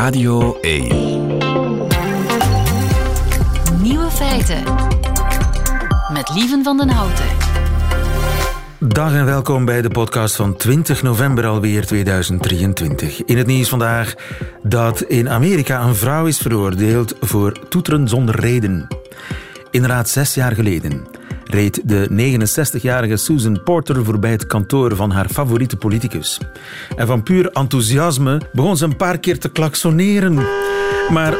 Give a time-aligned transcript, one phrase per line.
[0.00, 0.88] Radio 1.
[3.82, 4.62] Nieuwe feiten.
[6.12, 7.24] Met Lieven van den Houten.
[8.78, 13.24] Dag en welkom bij de podcast van 20 november alweer 2023.
[13.24, 14.14] In het nieuws vandaag
[14.62, 18.86] dat in Amerika een vrouw is veroordeeld voor toeteren zonder reden.
[19.70, 21.06] Inderdaad, zes jaar geleden
[21.50, 26.40] reed de 69-jarige Susan Porter voorbij het kantoor van haar favoriete politicus.
[26.96, 30.34] En van puur enthousiasme begon ze een paar keer te klaksoneren.
[31.10, 31.34] Maar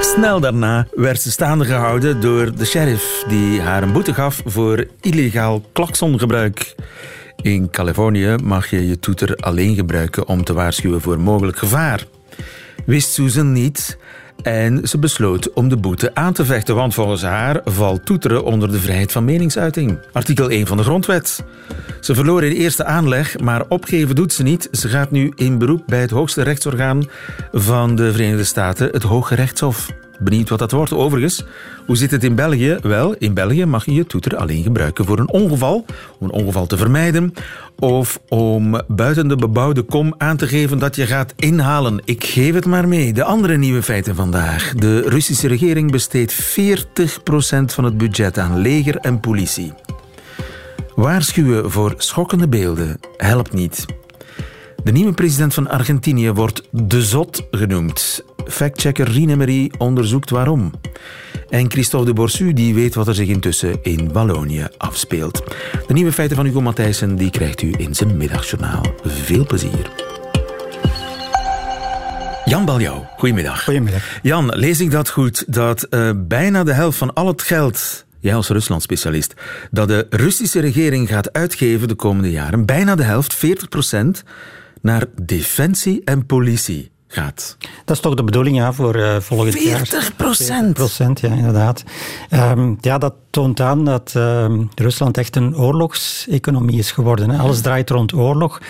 [0.00, 4.86] Snel daarna werd ze staande gehouden door de sheriff, die haar een boete gaf voor
[5.00, 6.74] illegaal klaksongebruik.
[7.42, 12.04] In Californië mag je je toeter alleen gebruiken om te waarschuwen voor mogelijk gevaar.
[12.86, 13.98] Wist Susan niet
[14.42, 18.70] en ze besloot om de boete aan te vechten, want volgens haar valt toeteren onder
[18.70, 19.98] de vrijheid van meningsuiting.
[20.12, 21.44] Artikel 1 van de Grondwet.
[22.00, 24.68] Ze verloor in eerste aanleg, maar opgeven doet ze niet.
[24.72, 27.08] Ze gaat nu in beroep bij het hoogste rechtsorgaan
[27.52, 29.90] van de Verenigde Staten, het Hoge Rechtshof.
[30.18, 30.92] Benieuwd wat dat wordt.
[30.92, 31.44] Overigens,
[31.86, 32.78] hoe zit het in België?
[32.82, 35.84] Wel, in België mag je je toeter alleen gebruiken voor een ongeval,
[36.18, 37.34] om een ongeval te vermijden,
[37.78, 42.00] of om buiten de bebouwde kom aan te geven dat je gaat inhalen.
[42.04, 43.12] Ik geef het maar mee.
[43.12, 44.74] De andere nieuwe feiten vandaag.
[44.74, 49.72] De Russische regering besteedt 40% van het budget aan leger en politie.
[50.94, 53.86] Waarschuwen voor schokkende beelden helpt niet.
[54.84, 58.24] De nieuwe president van Argentinië wordt de Zot genoemd.
[58.48, 60.72] Factchecker Rine Marie onderzoekt waarom.
[61.48, 65.42] En Christophe de Borsu die weet wat er zich intussen in Wallonië afspeelt.
[65.86, 68.82] De nieuwe feiten van Hugo Matthijssen die krijgt u in zijn middagjournaal.
[69.04, 69.90] Veel plezier.
[72.44, 73.64] Jan Baljouw, goedemiddag.
[73.64, 74.18] Goedemiddag.
[74.22, 75.44] Jan, lees ik dat goed?
[75.46, 79.34] Dat uh, bijna de helft van al het geld jij als Rusland-specialist,
[79.70, 84.22] dat de Russische regering gaat uitgeven de komende jaren, bijna de helft, 40 procent,
[84.82, 87.56] naar defensie en politie gaat.
[87.84, 89.86] Dat is toch de bedoeling ja, voor uh, volgend 40 jaar.
[89.86, 91.20] 40 procent?
[91.20, 91.84] ja, inderdaad.
[92.30, 97.30] Um, ja, dat toont aan dat uh, Rusland echt een oorlogseconomie is geworden.
[97.30, 97.38] Hè.
[97.38, 98.60] Alles draait rond oorlog.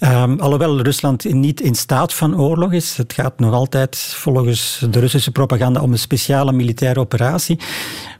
[0.00, 2.96] Um, alhoewel Rusland niet in staat van oorlog is.
[2.96, 7.58] Het gaat nog altijd volgens de Russische propaganda om een speciale militaire operatie.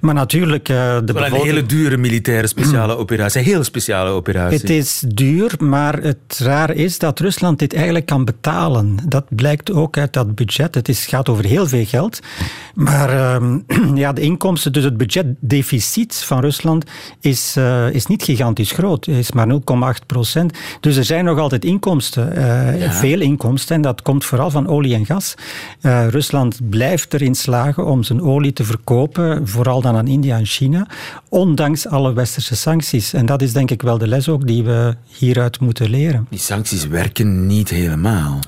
[0.00, 0.68] Maar natuurlijk...
[0.68, 1.40] Uh, de bevolking...
[1.40, 3.00] Een hele dure militaire speciale mm.
[3.00, 3.40] operatie.
[3.40, 4.58] Een hele speciale operatie.
[4.58, 8.96] Het is duur, maar het raar is dat Rusland dit eigenlijk kan betalen.
[9.08, 10.74] Dat blijkt ook uit dat budget.
[10.74, 12.20] Het is, gaat over heel veel geld.
[12.74, 13.64] Maar um,
[13.94, 16.84] ja, de inkomsten, dus het budgetdeficit van Rusland
[17.20, 19.06] is, uh, is niet gigantisch groot.
[19.06, 19.46] Is maar
[20.00, 20.52] 0,8 procent.
[20.80, 22.38] Dus er zijn nog altijd inkomsten.
[22.38, 22.92] Uh, ja.
[22.92, 23.76] Veel inkomsten.
[23.76, 25.34] En dat komt vooral van olie en gas.
[25.82, 29.48] Uh, Rusland blijft erin slagen om zijn olie te verkopen.
[29.48, 30.86] Vooral dan aan India en China.
[31.28, 33.12] Ondanks alle westerse sancties.
[33.12, 36.26] En dat is denk ik wel de les ook die we hieruit moeten leren.
[36.30, 38.38] Die sancties werken niet helemaal.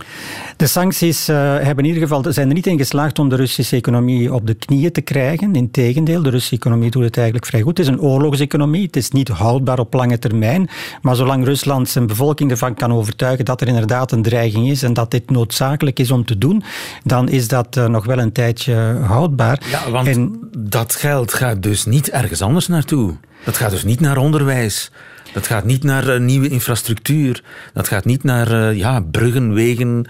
[0.57, 4.35] De sancties hebben in ieder geval, zijn er niet in geslaagd om de Russische economie
[4.35, 5.55] op de knieën te krijgen.
[5.55, 7.79] Integendeel, de Russische economie doet het eigenlijk vrij goed.
[7.79, 8.87] Het is een oorlogseconomie.
[8.87, 10.69] Het is niet houdbaar op lange termijn.
[11.03, 14.93] Maar zolang Rusland zijn bevolking ervan kan overtuigen dat er inderdaad een dreiging is en
[14.93, 16.63] dat dit noodzakelijk is om te doen,
[17.05, 19.63] dan is dat uh, nog wel een tijdje houdbaar.
[19.71, 23.17] Ja, want en, dat geld gaat dus niet ergens anders naartoe.
[23.45, 24.91] Dat gaat dus niet naar onderwijs.
[25.33, 27.43] Dat gaat niet naar uh, nieuwe infrastructuur.
[27.73, 30.07] Dat gaat niet naar uh, ja, bruggen, wegen,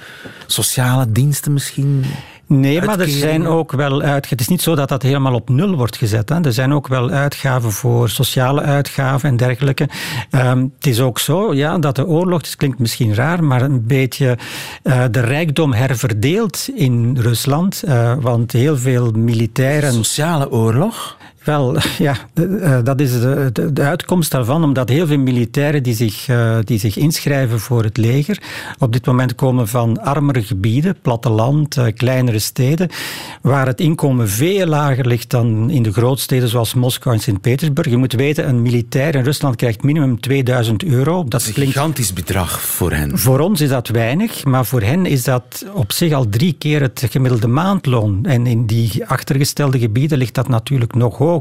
[0.46, 2.04] sociale diensten misschien.
[2.48, 4.28] Nee, maar er zijn ook wel uitgaven.
[4.28, 6.28] Het is niet zo dat dat helemaal op nul wordt gezet.
[6.28, 6.41] Hè.
[6.41, 9.88] Er zijn ook wel uitgaven voor sociale uitgaven en dergelijke.
[10.31, 13.87] Um, het is ook zo ja, dat de oorlog, het klinkt misschien raar, maar een
[13.87, 14.38] beetje
[14.82, 17.82] uh, de rijkdom herverdeelt in Rusland.
[17.88, 19.92] Uh, want heel veel militairen.
[19.92, 21.16] Sociale oorlog?
[21.48, 21.76] Wel,
[22.09, 22.16] ja,
[22.82, 26.78] dat is de, de, de, uitkomst daarvan, omdat heel veel militairen die zich, uh, die
[26.78, 28.42] zich inschrijven voor het leger
[28.78, 32.88] op dit moment komen van armere gebieden, platteland, uh, kleinere steden,
[33.42, 37.91] waar het inkomen veel lager ligt dan in de grootsteden zoals Moskou en Sint-Petersburg.
[37.91, 41.22] Je moet weten, een militair in Rusland krijgt minimum 2000 euro.
[41.22, 41.72] Dat, dat is een klinkt...
[41.72, 43.19] gigantisch bedrag voor hen.
[43.19, 46.81] Voor ons is dat weinig, maar voor hen is dat op zich al drie keer
[46.81, 48.25] het gemiddelde maandloon.
[48.25, 51.38] En in die achtergestelde gebieden ligt dat natuurlijk nog hoger.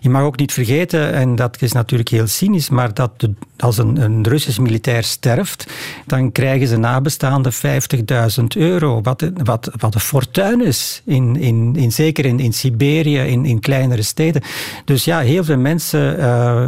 [0.00, 3.78] Je mag ook niet vergeten, en dat is natuurlijk heel cynisch, maar dat de, als
[3.78, 5.66] een, een Russisch militair sterft,
[6.06, 9.00] dan krijgen ze nabestaanden 50.000 euro.
[9.02, 13.60] Wat, wat, wat een fortuin is, in, in, in, zeker in, in Siberië, in, in
[13.60, 14.42] kleinere steden.
[14.84, 16.66] Dus ja, heel veel mensen uh,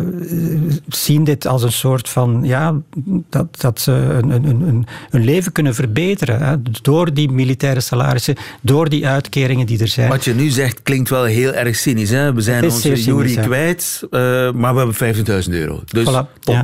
[0.88, 2.74] zien dit als een soort van, ja,
[3.30, 6.42] dat, dat ze een, een, een, een leven kunnen verbeteren.
[6.42, 10.08] Hè, door die militaire salarissen, door die uitkeringen die er zijn.
[10.08, 12.10] Wat je nu zegt klinkt wel heel erg cynisch.
[12.10, 12.34] Hè?
[12.34, 14.10] We zijn onze jury kwijt, uh,
[14.52, 15.82] maar we hebben 50.000 euro.
[15.86, 16.54] Dus voilà, top.
[16.54, 16.62] Ja.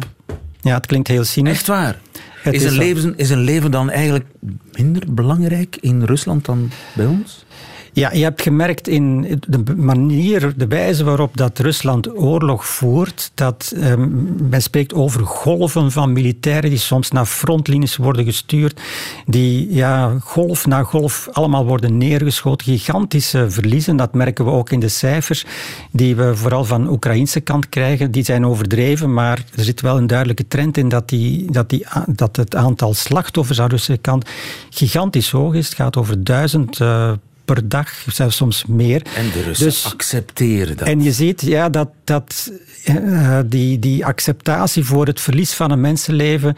[0.62, 0.74] Ja.
[0.74, 1.52] het klinkt heel cynisch.
[1.52, 1.98] Echt waar?
[2.44, 4.24] Is een, leven, is een leven dan eigenlijk
[4.72, 7.44] minder belangrijk in Rusland dan bij ons?
[7.92, 13.72] Ja, je hebt gemerkt in de manier, de wijze waarop dat Rusland oorlog voert, dat
[13.76, 18.80] um, men spreekt over golven van militairen die soms naar frontlinies worden gestuurd,
[19.26, 22.66] die ja, golf na golf allemaal worden neergeschoten.
[22.66, 25.44] Gigantische verliezen, dat merken we ook in de cijfers
[25.90, 28.10] die we vooral van de Oekraïnse kant krijgen.
[28.10, 31.86] Die zijn overdreven, maar er zit wel een duidelijke trend in dat, die, dat, die,
[32.06, 34.28] dat het aantal slachtoffers aan de Russische kant
[34.70, 35.66] gigantisch hoog is.
[35.66, 37.12] Het gaat over duizend uh,
[37.54, 39.02] per dag, zelfs soms meer.
[39.16, 40.86] En de Russen dus, accepteren dat.
[40.86, 42.52] En je ziet ja, dat, dat
[42.84, 46.56] uh, die, die acceptatie voor het verlies van een mensenleven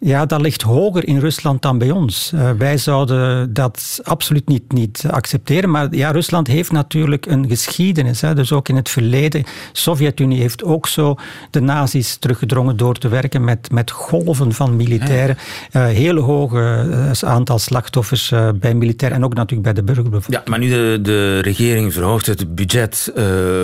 [0.00, 2.32] ja, dat ligt hoger in Rusland dan bij ons.
[2.34, 5.70] Uh, wij zouden dat absoluut niet, niet accepteren.
[5.70, 8.20] Maar ja, Rusland heeft natuurlijk een geschiedenis.
[8.20, 8.34] Hè.
[8.34, 9.42] Dus ook in het verleden.
[9.42, 11.16] De Sovjet-Unie heeft ook zo
[11.50, 15.36] de nazi's teruggedrongen door te werken met, met golven van militairen.
[15.72, 16.86] Uh, hele hoge
[17.22, 20.44] uh, aantal slachtoffers bij militairen en ook natuurlijk bij de burgerbevolking.
[20.44, 23.12] Ja, maar nu de, de regering verhoogt het budget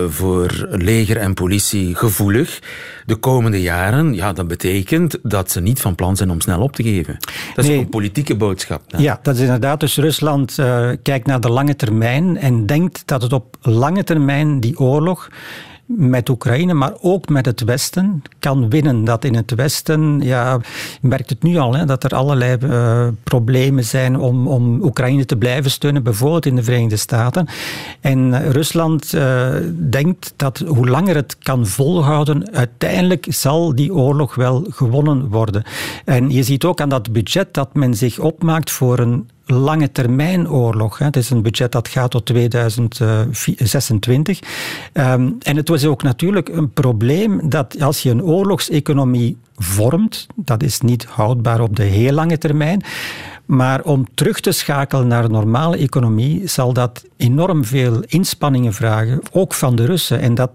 [0.09, 2.61] voor leger en politie gevoelig
[3.07, 6.73] de komende jaren, ja, dat betekent dat ze niet van plan zijn om snel op
[6.73, 7.17] te geven.
[7.55, 7.79] Dat is nee.
[7.79, 8.83] een politieke boodschap.
[8.97, 9.81] Ja, dat is inderdaad.
[9.81, 14.61] Dus Rusland uh, kijkt naar de lange termijn en denkt dat het op lange termijn
[14.61, 15.29] die oorlog
[15.97, 19.05] met Oekraïne, maar ook met het Westen kan winnen.
[19.05, 20.59] Dat in het Westen, ja,
[21.01, 25.25] je merkt het nu al, hè, dat er allerlei uh, problemen zijn om, om Oekraïne
[25.25, 27.49] te blijven steunen, bijvoorbeeld in de Verenigde Staten.
[28.01, 29.49] En Rusland uh,
[29.91, 35.63] denkt dat hoe langer het kan volhouden, uiteindelijk zal die oorlog wel gewonnen worden.
[36.05, 40.51] En je ziet ook aan dat budget dat men zich opmaakt voor een lange termijn
[40.51, 40.99] oorlog.
[40.99, 44.41] Het is een budget dat gaat tot 2026.
[44.93, 50.63] Ehm, en het was ook natuurlijk een probleem dat als je een oorlogseconomie vormt, dat
[50.63, 52.83] is niet houdbaar op de heel lange termijn.
[53.45, 59.21] Maar om terug te schakelen naar een normale economie zal dat enorm veel inspanningen vragen,
[59.33, 60.21] ook van de Russen.
[60.21, 60.51] En dat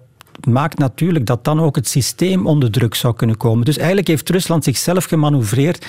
[0.47, 3.65] maakt natuurlijk dat dan ook het systeem onder druk zou kunnen komen.
[3.65, 5.85] Dus eigenlijk heeft Rusland zichzelf gemanoeuvreerd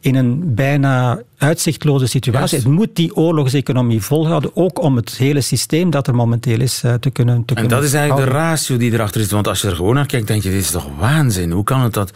[0.00, 2.58] in een bijna uitzichtloze situatie.
[2.58, 6.94] Het moet die oorlogseconomie volhouden, ook om het hele systeem dat er momenteel is eh,
[6.94, 9.30] te kunnen te En dat is eigenlijk de ratio die erachter is.
[9.30, 11.50] Want als je er gewoon naar kijkt, denk je, dit is toch waanzin?
[11.50, 12.10] Hoe kan het dat...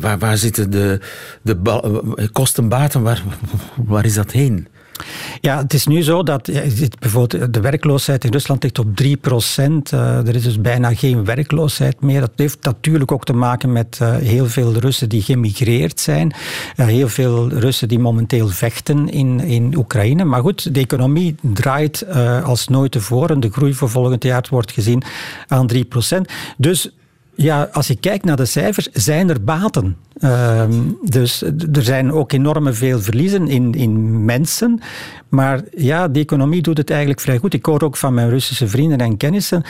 [0.00, 1.00] Waar, waar zitten de,
[1.42, 3.22] de kosten, baten, waar,
[3.76, 4.68] waar is dat heen?
[5.40, 6.50] Ja, het is nu zo dat
[6.98, 9.92] bijvoorbeeld de werkloosheid in Rusland ligt op 3 procent.
[9.92, 12.20] Uh, er is dus bijna geen werkloosheid meer.
[12.20, 16.32] Dat heeft natuurlijk ook te maken met uh, heel veel Russen die gemigreerd zijn.
[16.76, 20.24] Heel veel Russen die momenteel vechten in, in Oekraïne.
[20.24, 22.06] Maar goed, de economie draait
[22.44, 23.40] als nooit tevoren.
[23.40, 25.02] De groei voor volgend jaar wordt gezien
[25.46, 26.28] aan 3 procent.
[26.56, 26.90] Dus
[27.40, 29.96] ja, als je kijkt naar de cijfers, zijn er baten.
[30.20, 30.64] Uh,
[31.04, 31.42] dus
[31.72, 34.80] er zijn ook enorme veel verliezen in, in mensen.
[35.28, 37.54] Maar ja, de economie doet het eigenlijk vrij goed.
[37.54, 39.62] Ik hoor ook van mijn Russische vrienden en kennissen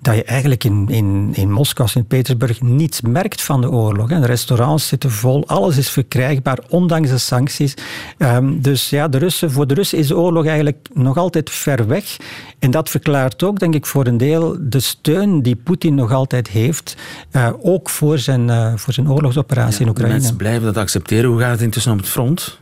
[0.00, 4.08] dat je eigenlijk in, in, in Moskou, Sint-Petersburg, niets merkt van de oorlog.
[4.08, 7.74] De restaurants zitten vol, alles is verkrijgbaar, ondanks de sancties.
[8.18, 11.86] Um, dus ja, de Russen, voor de Russen is de oorlog eigenlijk nog altijd ver
[11.86, 12.16] weg.
[12.58, 16.48] En dat verklaart ook, denk ik, voor een deel de steun die Poetin nog altijd
[16.48, 16.96] heeft,
[17.32, 20.14] uh, ook voor zijn, uh, voor zijn oorlogsoperatie ja, in Oekraïne.
[20.14, 21.30] Mensen blijven dat accepteren.
[21.30, 22.58] Hoe gaat het intussen op het front?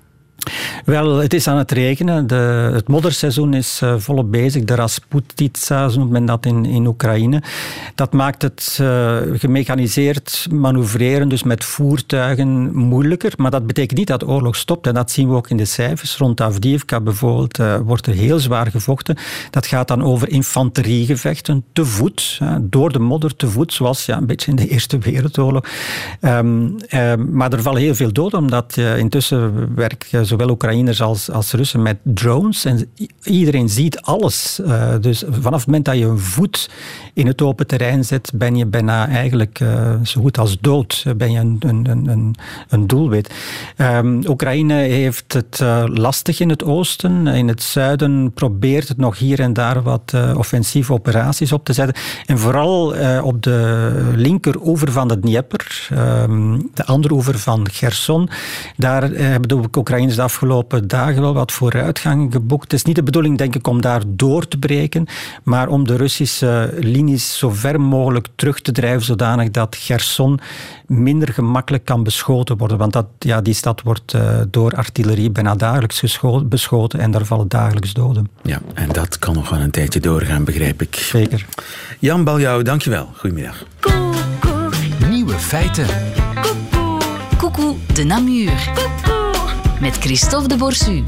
[0.84, 2.26] Wel, het is aan het regenen.
[2.26, 4.64] De, het modderseizoen is uh, volop bezig.
[4.64, 7.42] De Rasputitsa noemt men dat in, in Oekraïne.
[7.94, 13.32] Dat maakt het uh, gemechaniseerd manoeuvreren, dus met voertuigen, moeilijker.
[13.37, 14.87] Maar dat betekent niet dat de oorlog stopt.
[14.87, 16.16] En dat zien we ook in de cijfers.
[16.16, 19.16] Rond Avdiivka bijvoorbeeld uh, wordt er heel zwaar gevochten.
[19.50, 24.26] Dat gaat dan over infanteriegevechten te voet, door de modder te voet, zoals ja, een
[24.26, 25.64] beetje in de Eerste Wereldoorlog.
[26.21, 26.76] Um,
[27.30, 31.97] maar er vallen heel veel doden, omdat intussen werkt zowel Oekraïners als, als Russen met
[32.02, 32.64] drones.
[32.64, 32.90] En
[33.23, 34.61] iedereen ziet alles.
[34.66, 36.71] Uh, dus vanaf het moment dat je een voet
[37.14, 41.05] in het open terrein zet, ben je bijna eigenlijk uh, zo goed als dood.
[41.16, 42.35] Ben je een, een, een,
[42.69, 43.35] een doelwit.
[43.76, 47.26] Um, Oekraïne heeft het lastig in het oosten.
[47.26, 52.02] In het zuiden probeert het nog hier en daar wat offensieve operaties op te zetten.
[52.26, 58.28] En vooral op de linkeroever van de Dnieper, um, de andere oever van Gerson,
[58.76, 62.62] daar hebben de Oekraïners afgelopen dagen wel wat vooruitgang geboekt.
[62.62, 65.06] Het is niet de bedoeling, denk ik, om daar door te breken,
[65.42, 70.40] maar om de Russische linies zo ver mogelijk terug te drijven, zodanig dat Gerson
[70.87, 72.78] minder gemakkelijk kan beschoten worden.
[72.78, 77.49] Want dat, ja, die stad wordt uh, door artillerie bijna dagelijks beschoten en daar vallen
[77.49, 78.28] dagelijks doden.
[78.42, 80.95] Ja, en dat kan nog wel een tijdje doorgaan, begrijp ik.
[80.95, 81.47] Zeker.
[81.99, 83.11] Jan Baljouw, dankjewel.
[83.16, 83.64] Goedemiddag.
[85.09, 85.87] Nieuwe feiten.
[87.37, 89.05] Coucou, de Namur.
[89.80, 91.04] Met Christophe de Borsu.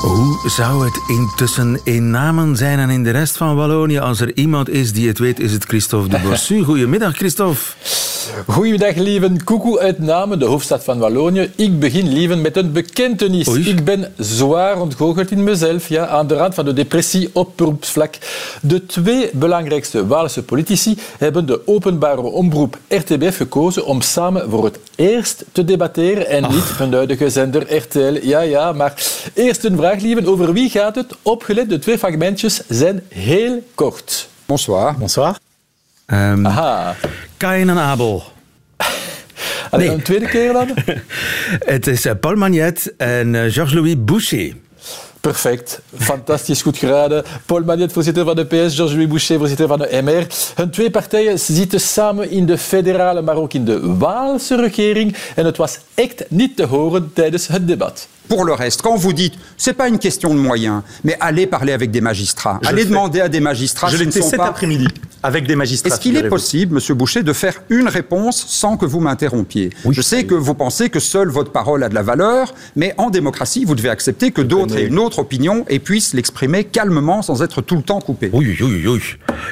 [0.00, 3.98] Hoe zou het intussen in Namen zijn en in de rest van Wallonië?
[3.98, 6.62] Als er iemand is die het weet, is het Christophe de Borsu.
[6.64, 7.60] Goedemiddag, Christophe.
[8.46, 9.44] Goedemiddag, lieven.
[9.44, 11.50] Koekoe uit Namen, de hoofdstad van Wallonië.
[11.56, 13.48] Ik begin, lieven, met een bekentenis.
[13.48, 18.14] Ik ben zwaar ontgoocheld in mezelf, ja, aan de rand van de depressie op beroepsvlak.
[18.62, 24.78] De twee belangrijkste Waalse politici hebben de openbare omroep RTBF gekozen om samen voor het
[24.94, 28.18] eerst te debatteren en niet hun huidige zender RTL.
[28.22, 29.02] Ja, ja, maar
[29.34, 30.26] eerst een vraag, lieven.
[30.26, 31.14] Over wie gaat het?
[31.22, 34.28] Opgelet, de twee fragmentjes zijn heel kort.
[34.46, 34.94] Bonsoir.
[34.98, 35.49] Bonsoir.
[36.12, 36.96] Um, Aha.
[37.36, 38.22] Kain en Abel.
[39.70, 40.68] Allee, Een tweede keer dan?
[41.74, 44.54] het is uh, Paul Magnet en uh, Georges-Louis Boucher.
[45.20, 45.80] Perfect.
[45.96, 47.24] Fantastisch goed geraden.
[47.46, 50.26] Paul Magnet, voorzitter van de PS, Georges-Louis Boucher, voorzitter van de MR.
[50.54, 55.16] Hun twee partijen zitten samen in de federale, maar ook in de Waalse regering.
[55.34, 58.08] En het was echt niet te horen tijdens het debat.
[58.26, 61.72] Pour le reste, quand vous dites, c'est pas une question de moyens, mais allez parler
[61.72, 63.90] avec des magistrats, je allez demander à des magistrats.
[63.90, 64.46] Je l'ai fait cet pas...
[64.46, 64.86] après-midi
[65.22, 65.88] avec des magistrats.
[65.90, 69.94] Est-ce qu'il est possible, Monsieur Boucher, de faire une réponse sans que vous m'interrompiez oui,
[69.94, 70.26] Je sais oui.
[70.26, 73.74] que vous pensez que seule votre parole a de la valeur, mais en démocratie, vous
[73.74, 77.76] devez accepter que d'autres aient une autre opinion et puissent l'exprimer calmement sans être tout
[77.76, 78.30] le temps coupé.
[78.32, 79.00] Oei, oei, oei.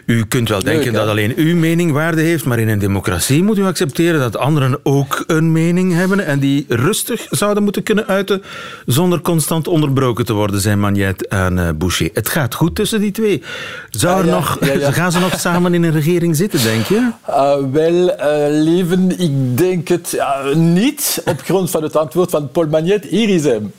[0.06, 3.58] U kunt wel denken dat alleen uw mening waarde heeft, maar in een democratie moet
[3.58, 8.42] u accepteren dat anderen ook een mening hebben en die rustig zouden moeten kunnen uiten
[8.86, 12.10] zonder constant onderbroken te worden, zijn Magnet en uh, Boucher.
[12.14, 13.42] Het gaat goed tussen die twee.
[13.90, 14.90] Zou er Ah, ja, nog, ja, ja.
[14.98, 17.10] Gaan ze nog samen in een regering zitten, denk je?
[17.28, 22.50] Uh, wel, uh, lieven, ik denk het uh, niet op grond van het antwoord van
[22.50, 23.04] Paul Magnet.
[23.04, 23.72] Hier is hem.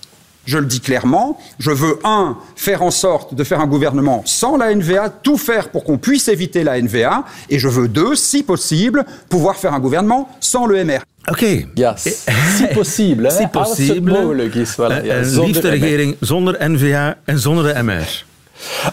[0.43, 4.57] Je le dis clairement, je veux, un, faire en sorte de faire un gouvernement sans
[4.57, 8.41] la NVA, tout faire pour qu'on puisse éviter la NVA, et je veux, deux, si
[8.41, 11.01] possible, pouvoir faire un gouvernement sans le MR.
[11.27, 11.45] Oké.
[11.45, 11.67] Okay.
[11.75, 13.31] Ja, si possible.
[13.31, 13.59] si possible.
[13.59, 14.71] Als het mogelijk is.
[14.73, 15.05] Voilà.
[15.05, 18.27] Ja, een liefde regering zonder NVA en zonder de MR.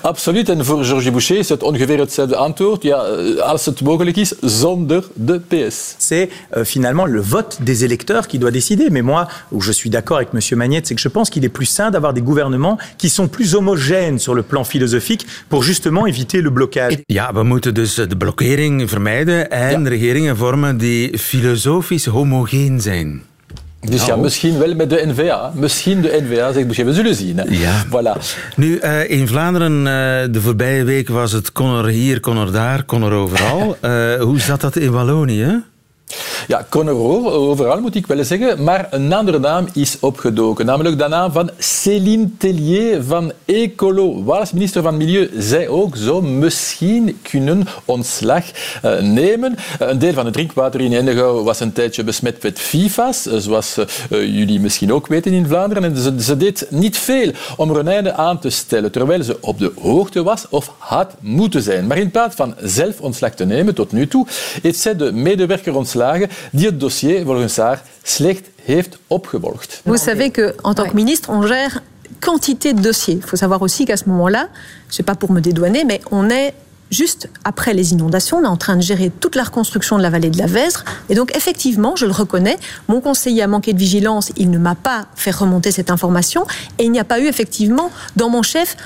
[0.02, 0.49] Absoluut.
[0.49, 2.82] En voor Georges Boucher is het ongeveer hetzelfde antwoord.
[2.82, 2.96] Ja,
[3.40, 5.94] als het mogelijk is, zonder de PS.
[5.99, 8.90] C'est euh, finalement le vote des électeurs qui doit décider.
[8.90, 10.58] Mais moi, où je suis d'accord avec M.
[10.58, 13.54] Magnette, c'est que je pense qu'il est plus sain d'avoir des gouvernements qui sont plus
[13.54, 16.96] homogènes sur le plan philosophique pour justement éviter le blocage.
[17.06, 19.88] Ja, we moeten dus de blokkering vermijden en ja.
[19.88, 23.23] regeringen vormen die filosofisch homogeen zijn.
[23.90, 25.52] Dus ja, misschien wel met de NVA.
[25.54, 26.84] Misschien de NVA, zegt Boucher.
[26.84, 27.38] We zullen zien.
[27.38, 27.44] Hè.
[27.48, 27.84] Ja.
[27.86, 28.20] Voilà.
[28.56, 32.52] Nu, uh, in Vlaanderen, uh, de voorbije week was het kon er hier, kon er
[32.52, 33.76] daar, kon er overal.
[33.82, 35.62] Uh, hoe zat dat in Wallonië?
[36.46, 38.62] Ja, kon er overal, moet ik wel zeggen.
[38.62, 40.66] Maar een andere naam is opgedoken.
[40.66, 44.25] Namelijk de naam van Céline Tellier van Ecolo.
[44.25, 48.44] Waals minister van Milieu zei ook zo misschien kunnen ontslag
[48.84, 49.56] uh, nemen.
[49.82, 53.36] Uh, een deel van het drinkwater in Henegouw was een tijdje besmet met FIFA's, uh,
[53.36, 55.84] zoals jullie misschien ook weten in Vlaanderen.
[55.84, 59.36] En ze, ze, deed niet veel om er een einde aan te stellen, terwijl ze
[59.40, 61.86] op de hoogte was of had moeten zijn.
[61.86, 64.26] Maar in plaats van zelf ontslag te nemen, tot nu toe,
[64.62, 69.80] heeft zij de medewerker ontslagen die het dossier volgens haar slecht heeft opgevolgd.
[69.84, 71.82] Vous savez que en tant que ministre, on gère
[72.20, 73.14] quantité de dossiers.
[73.14, 74.48] Il faut savoir aussi qu'à ce moment-là,
[74.88, 76.54] c'est pas pour me dédouaner, mais on est
[76.90, 80.10] juste après les inondations, on est en train de gérer toute la reconstruction de la
[80.10, 80.84] vallée de la Vesre.
[81.08, 84.76] Et donc, effectivement, je le reconnais, mon conseiller a manqué de vigilance, il ne m'a
[84.76, 86.46] pas fait remonter cette information,
[86.78, 88.76] et il n'y a pas eu effectivement dans mon chef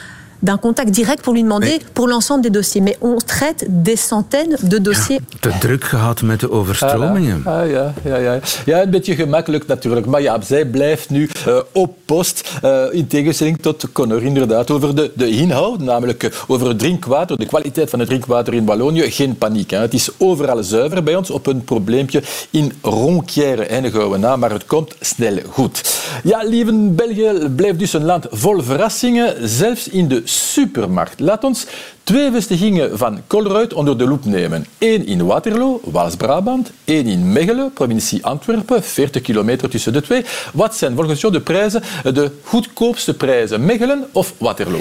[0.43, 1.81] d'un contact direct pour lui demander Nee.
[1.95, 2.81] pour l'ensemble des dossiers.
[2.81, 5.21] Mais on traite des centaines de dossiers.
[5.41, 7.43] Te druk gehad met de overstromingen.
[7.45, 8.39] Ah, ja, ja, ja.
[8.65, 10.07] ja, een beetje gemakkelijk natuurlijk.
[10.07, 12.51] Maar ja, zij blijft nu uh, op post.
[12.65, 14.71] Uh, in tegenstelling tot Connor, inderdaad.
[14.71, 18.65] Over de, de inhoud, namelijk uh, over het drinkwater, de kwaliteit van het drinkwater in
[18.65, 19.11] Wallonië.
[19.11, 19.71] Geen paniek.
[19.71, 19.79] Hè.
[19.79, 24.37] Het is overal zuiver bij ons op een probleempje in Ronquière, Henegouwen na.
[24.37, 25.99] Maar het komt snel goed.
[26.25, 31.21] Ja, lieve België blijft dus een land vol verrassingen, zelfs in de supermarkt.
[31.21, 31.67] Laat ons
[32.03, 34.67] twee vestigingen van Colruyt onder de loep nemen.
[34.79, 36.73] Eén in Waterloo, Waals-Brabant.
[36.85, 38.83] Één in Mechelen, provincie Antwerpen.
[38.83, 40.25] 40 kilometer tussen de twee.
[40.53, 43.65] Wat zijn volgens jou de prijzen, de goedkoopste prijzen?
[43.65, 44.81] Mechelen of Waterloo?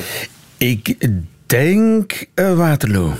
[0.57, 0.95] Ik
[1.45, 3.13] denk uh, Waterloo.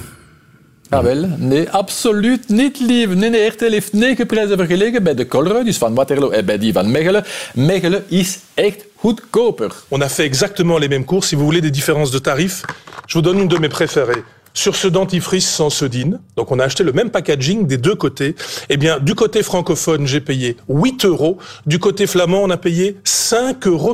[0.90, 1.28] Ah, wel?
[1.38, 3.14] Nee, absoluut niet, lief.
[3.14, 6.58] Nee, nee, RTL heeft negen prijzen vergeleken bij de Colruyt, dus van Waterloo en bij
[6.58, 7.24] die van Mechelen.
[7.54, 9.70] Mechelen is echt goedkoper.
[9.92, 11.28] On a fait exactement les mêmes courses.
[11.28, 12.64] Si vous voulez des différences de tarifs,
[13.08, 14.24] je vous donne une de mes préférées.
[14.54, 18.36] Sur ce dentifrice sans sodine, donc on a acheté le même packaging des deux côtés.
[18.70, 21.38] Eh bien, du côté francophone, j'ai payé 8 euros.
[21.68, 23.94] Du côté flamand, on a payé 5,98 euros.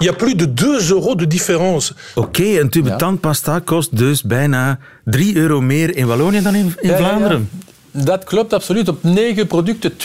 [0.00, 1.94] Il y a plus de 2 euros de différence.
[2.16, 2.96] Oké, okay, een tube ja.
[2.96, 7.48] tandpasta kost dus bijna 3 euro meer in Wallonië dan in, in ja, Vlaanderen.
[7.52, 8.88] Ja, Dat klopt absoluut.
[8.88, 9.96] Op negen producten 20%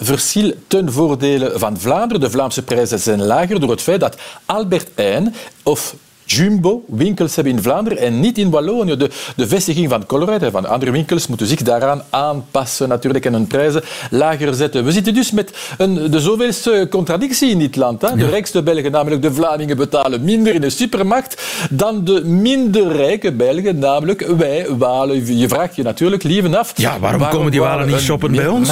[0.00, 2.20] verschil ten voordele van Vlaanderen.
[2.20, 5.94] De Vlaamse prijzen zijn lager door het feit dat Albert Heijn of
[6.32, 8.96] Jumbo winkels hebben in Vlaanderen en niet in Wallonië.
[8.96, 13.32] De, de vestiging van Colruyt en van andere winkels moeten zich daaraan aanpassen natuurlijk en
[13.32, 14.84] hun prijzen lager zetten.
[14.84, 18.02] We zitten dus met een, de zoveelste contradictie in dit land.
[18.02, 18.16] Hè?
[18.16, 23.32] De rijkste Belgen, namelijk de Vlamingen, betalen minder in de supermarkt dan de minder rijke
[23.32, 25.38] Belgen, namelijk wij Walen.
[25.38, 26.72] Je vraagt je natuurlijk lieven af...
[26.76, 28.70] Ja, waarom, komen die Walen niet shoppen bij ons?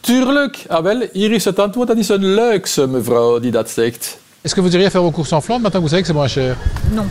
[0.00, 0.64] Tuurlijk.
[0.68, 1.88] Ah, wel, hier is het antwoord.
[1.88, 4.20] Dat is een luikse mevrouw die dat zegt.
[4.44, 6.12] Est-ce que vous iriez faire vos courses en Flandre maintenant que vous savez que c'est
[6.14, 6.56] moins cher?
[6.92, 7.06] Non.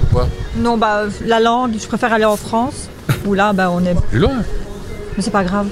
[0.00, 0.28] Pourquoi?
[0.56, 2.88] Non, bah, la langue, je préfère aller en France,
[3.26, 3.94] où là, bah, on est.
[4.10, 4.42] Plus loin
[5.16, 5.66] Mais c'est pas grave.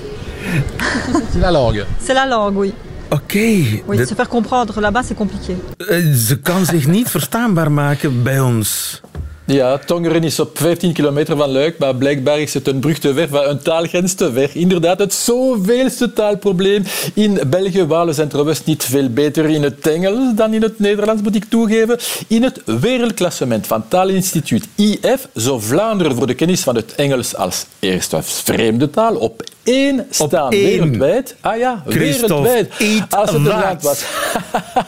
[1.32, 1.84] C'est la langue.
[2.00, 2.74] C'est la langue, oui.
[3.12, 3.84] Oké.
[3.86, 5.54] Oui, De- se faire comprendre là-bas, c'est compliqué.
[5.90, 9.00] eh, ze kan zich niet verstaanbaar maken bij ons.
[9.44, 13.28] Ja, Tongeren is op 15 kilometer van Luik, maar blijkbaar is het een brug te
[13.28, 14.50] van een taalgrens te ver.
[14.52, 16.84] Inderdaad, het zoveelste taalprobleem.
[17.14, 21.22] In België, Walen en Trouwest niet veel beter in het Engels dan in het Nederlands,
[21.22, 21.98] moet ik toegeven.
[22.26, 27.66] In het wereldklassement van Taalinstituut IF zou Vlaanderen voor de kennis van het Engels als
[27.78, 30.64] eerste vreemde taal op één staan één.
[30.64, 31.36] wereldwijd.
[31.40, 33.02] Ah ja, Christophe, wereldwijd.
[33.10, 34.04] Als het land was.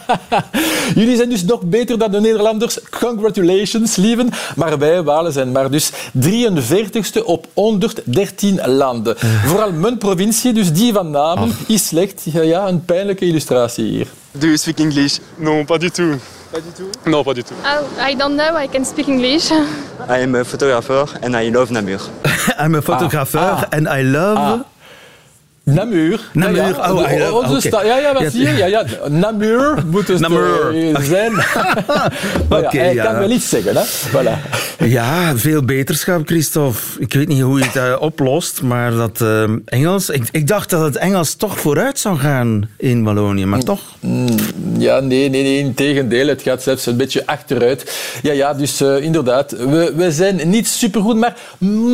[1.00, 2.78] Jullie zijn dus nog beter dan de Nederlanders.
[3.00, 4.30] Congratulations, lieven.
[4.56, 5.90] Maar wij, Walen, zijn maar dus
[6.20, 9.16] 43ste op 113 landen.
[9.44, 12.22] Vooral mijn provincie, dus die van Namen, is slecht.
[12.32, 14.06] Ja, ja, een pijnlijke illustratie hier.
[14.30, 15.18] Do you speak English?
[15.36, 16.20] Non, pas du tout.
[16.54, 17.54] Pas du tout Non, pas du tout.
[17.64, 18.56] Oh, I don't know.
[18.56, 19.50] I can speak English.
[20.08, 21.98] I am a photographer and I love Namur.
[22.60, 24.38] I'm a fotografeur en I love...
[24.38, 24.73] Ah.
[25.64, 26.20] Namur.
[26.32, 28.52] Namur, Ja, ja, oh, onze sta- ja, ja, wat Ja, zie je?
[28.56, 30.74] Ja, ja, Namur moet het Namur.
[30.94, 31.32] eh, zijn.
[32.50, 33.04] Ja, Oké, hij ja.
[33.04, 33.76] kan wel iets zeggen.
[33.76, 33.82] Hè?
[33.84, 34.38] Voilà.
[34.78, 36.78] Ja, veel beterschap, Christophe.
[36.98, 40.10] Ik weet niet hoe je het eh, oplost, maar dat eh, Engels...
[40.10, 43.80] Ik, ik dacht dat het Engels toch vooruit zou gaan in Wallonië, maar toch?
[44.78, 46.26] Ja, nee, nee, nee, in tegendeel.
[46.28, 47.94] Het gaat zelfs een beetje achteruit.
[48.22, 51.36] Ja, ja, dus inderdaad, we, we zijn niet supergoed, maar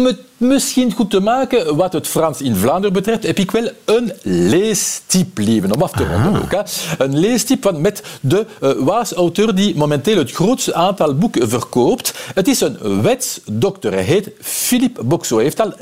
[0.04, 4.12] met misschien goed te maken wat het Frans in Vlaanderen betreft, heb ik wel een
[4.22, 6.50] leestip, lieven, om af te ronden ook.
[6.50, 6.60] Hè.
[6.98, 12.14] Een leestip van, met de eh Waas-auteur die momenteel het grootste aantal boeken verkoopt.
[12.34, 13.92] Het is een wetsdokter.
[13.92, 15.34] Hij heet Philippe Boxo.
[15.34, 15.72] Hij heeft al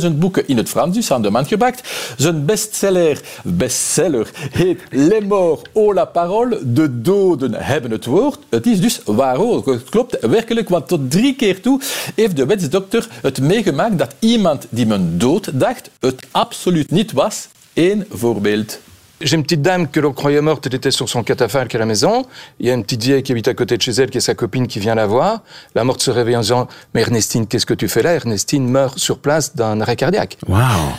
[0.00, 1.88] 30.000 boeken in het Frans dus aan de man gebracht.
[2.16, 6.72] Zijn bestseller, bestseller heet Les morts ont la parole.
[6.72, 8.38] De doden hebben het woord.
[8.48, 9.66] Het is dus waar ook.
[9.66, 11.80] Het klopt werkelijk, want tot drie keer toe
[12.14, 13.40] heeft de wetsdokter het
[13.72, 17.48] meegemaakt dat iemand die men dood dacht, het absoluut niet was.
[17.74, 18.80] Eén voorbeeld.
[19.22, 21.84] J'ai une petite dame que l'on croyait morte, elle était sur son catafalque à la
[21.84, 22.24] maison.
[22.58, 24.22] Il y a une petite vieille qui habite à côté de chez elle, qui est
[24.22, 25.42] sa copine, qui vient la voir.
[25.74, 28.98] La morte se réveille en disant Mais Ernestine, qu'est-ce que tu fais là Ernestine meurt
[28.98, 30.38] sur place d'un arrêt cardiaque.
[30.48, 30.94] Wauw.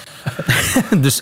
[1.02, 1.22] dus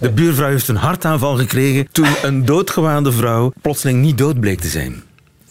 [0.00, 4.68] de buurvrouw heeft een hartaanval gekregen toen een doodgewaande vrouw plotseling niet dood bleek te
[4.68, 5.02] zijn.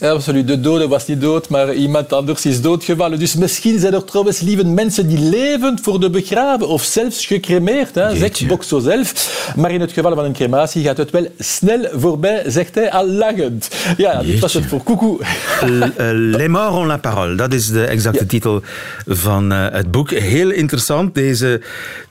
[0.01, 0.47] Ja, absoluut.
[0.47, 3.19] De dode was niet dood, maar iemand anders is doodgevallen.
[3.19, 7.95] Dus misschien zijn er trouwens lieve mensen die levend worden begraven of zelfs gecremeerd.
[7.95, 9.13] Hè, zegt Boxo zelf.
[9.55, 13.07] Maar in het geval van een crematie gaat het wel snel voorbij, zegt hij al
[13.07, 13.69] lachend.
[13.97, 15.19] Ja, dit was het voor Koekoe.
[15.61, 18.61] Eh, Les morts ont la parole, dat is de exacte titel
[19.07, 20.09] van eh, het boek.
[20.11, 21.61] Heel interessant, deze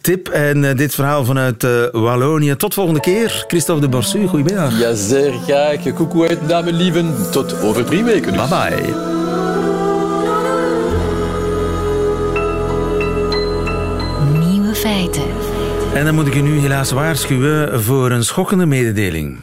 [0.00, 2.56] tip en eh, dit verhaal vanuit Wallonië.
[2.56, 3.44] Tot volgende keer.
[3.48, 4.78] Christophe de Borsu, goedemiddag.
[4.78, 5.92] Ja, zeer graag.
[5.94, 7.14] Koekoe uit, dame lieven.
[7.30, 8.32] Tot over drie weken.
[8.32, 8.48] Dus.
[8.48, 8.94] Bye bye.
[14.38, 15.22] Nieuwe feiten.
[15.94, 19.38] En dan moet ik u nu helaas waarschuwen voor een schokkende mededeling.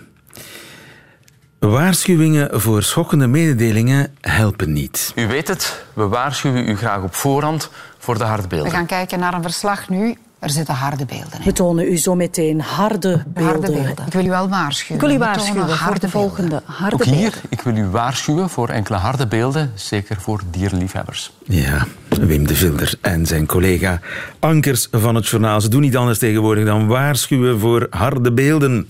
[1.60, 5.12] Waarschuwingen voor schokkende mededelingen helpen niet.
[5.15, 8.71] U weet het, we waarschuwen u graag op voorhand voor de hartbeelden.
[8.71, 10.17] We gaan kijken naar een verslag nu.
[10.39, 11.43] Er zitten harde beelden in.
[11.43, 13.43] We tonen u zo meteen harde beelden.
[13.54, 14.06] Harde beelden.
[14.06, 15.04] Ik wil u wel waarschuwen.
[15.04, 17.17] Ik wil u We tonen waarschuwen voor harde de volgende harde Ook beelden.
[17.17, 21.32] hier, ik wil u waarschuwen voor enkele harde beelden, zeker voor dierliefhebbers.
[21.43, 24.00] Ja, Wim de Vilder en zijn collega
[24.39, 25.62] Ankers van het journaal.
[25.62, 28.89] Ze doen niet anders tegenwoordig dan waarschuwen voor harde beelden.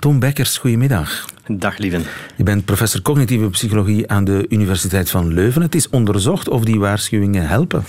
[0.00, 1.24] Tom Bekkers, goedemiddag.
[1.46, 2.02] Dag, lieven.
[2.36, 5.62] Je bent professor cognitieve psychologie aan de Universiteit van Leuven.
[5.62, 7.84] Het is onderzocht of die waarschuwingen helpen.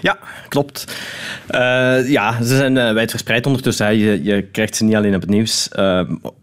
[0.00, 0.96] Ja, klopt.
[1.46, 3.86] Eh, ja, ze zijn eh, wijdverspreid ondertussen.
[3.86, 3.92] hè.
[3.92, 5.68] Je, je krijgt ze niet alleen op het nieuws.
[5.68, 6.00] Eh,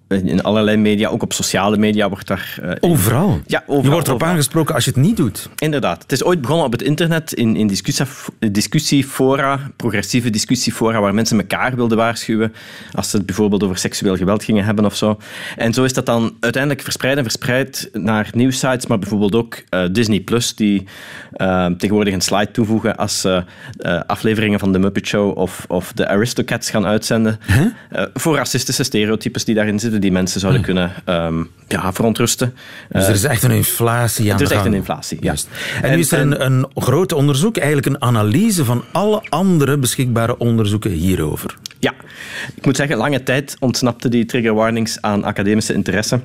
[0.10, 2.58] in allerlei media, ook op sociale media wordt daar...
[2.62, 3.42] eh, Overal?
[3.46, 3.84] Ja, overal.
[3.84, 4.34] Je wordt erop overal.
[4.34, 5.50] aangesproken als je het niet doet.
[5.56, 6.02] Inderdaad.
[6.02, 8.06] Het is ooit begonnen op het internet, in, in discussie-
[8.52, 12.54] discussiefora, progressieve discussiefora, waar mensen elkaar wilden waarschuwen
[12.92, 15.18] als ze het bijvoorbeeld over seksueel geweld gingen hebben of zo.
[15.58, 19.84] En zo is dat dan uiteindelijk verspreid en verspreid naar nieuwsites, maar bijvoorbeeld ook eh,
[19.92, 20.88] Disney Plus, die
[21.32, 23.44] eh, tegenwoordig een slide toevoegen als ze
[24.08, 27.40] afleveringen van The Muppet Show of, of The Aristocats gaan uitzenden.
[28.14, 32.54] Voor racistische stereotypes die daarin zitten, die mensen zouden kunnen ehm, ja, verontrusten.
[32.90, 35.34] Dus er is echt een inflatie aan er is de echt een inflatie, ja.
[35.82, 40.38] En nu is er een, een groot onderzoek, eigenlijk een analyse van alle andere beschikbare
[40.38, 41.58] onderzoeken hierover.
[41.80, 41.94] Ja,
[42.56, 46.20] ik moet zeggen, lange tijd ontsnapte die trigger warnings aan academische interesse.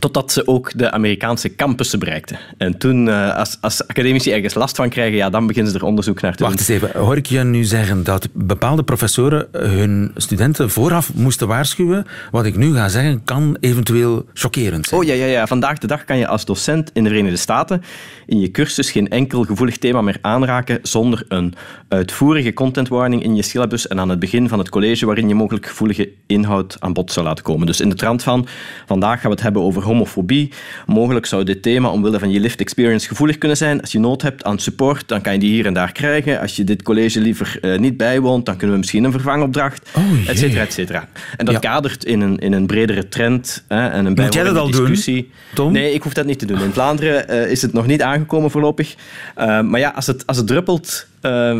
[0.00, 2.38] Totdat ze ook de Amerikaanse campussen bereikten.
[2.58, 5.84] En toen, eh, als, als academici ergens last van krijgen, ja, dan beginnen ze er
[5.84, 6.76] onderzoek naar te Wacht doen.
[6.76, 12.06] eens even, hoor ik je nu zeggen dat bepaalde professoren hun studenten vooraf moesten waarschuwen?
[12.30, 15.00] Wat ik nu ga zeggen kan eventueel chockerend zijn.
[15.00, 17.82] Oh ja, ja, ja, vandaag de dag kan je als docent in de Verenigde Staten
[18.26, 21.54] in je cursus geen enkel gevoelig thema meer aanraken zonder een
[21.88, 25.34] uitvoerige content warning in je syllabus en aan het begin van het college waarin je
[25.34, 27.66] mogelijk gevoelige inhoud aan bod zou laten komen.
[27.66, 28.46] Dus in de trant van
[28.86, 30.52] vandaag gaan we het hebben over homofobie.
[30.86, 33.80] Mogelijk zou dit thema omwille van je lived experience gevoelig kunnen zijn.
[33.80, 36.40] Als je nood hebt aan support, dan kan je die hier en daar krijgen.
[36.40, 39.90] Als je dit college liever eh, niet bijwoont, dan kunnen we misschien een vervangopdracht,
[40.26, 41.08] et cetera, et cetera.
[41.36, 44.56] En dat kadert in een, in een bredere trend hè, en een Moet jij dat
[44.56, 45.30] al doen, discussie.
[45.54, 45.72] Tom?
[45.72, 46.62] Nee, ik hoef dat niet te doen.
[46.62, 48.94] In Vlaanderen eh, is het nog niet aangekomen voorlopig.
[49.34, 51.08] Eh, maar ja, als het, als het druppelt,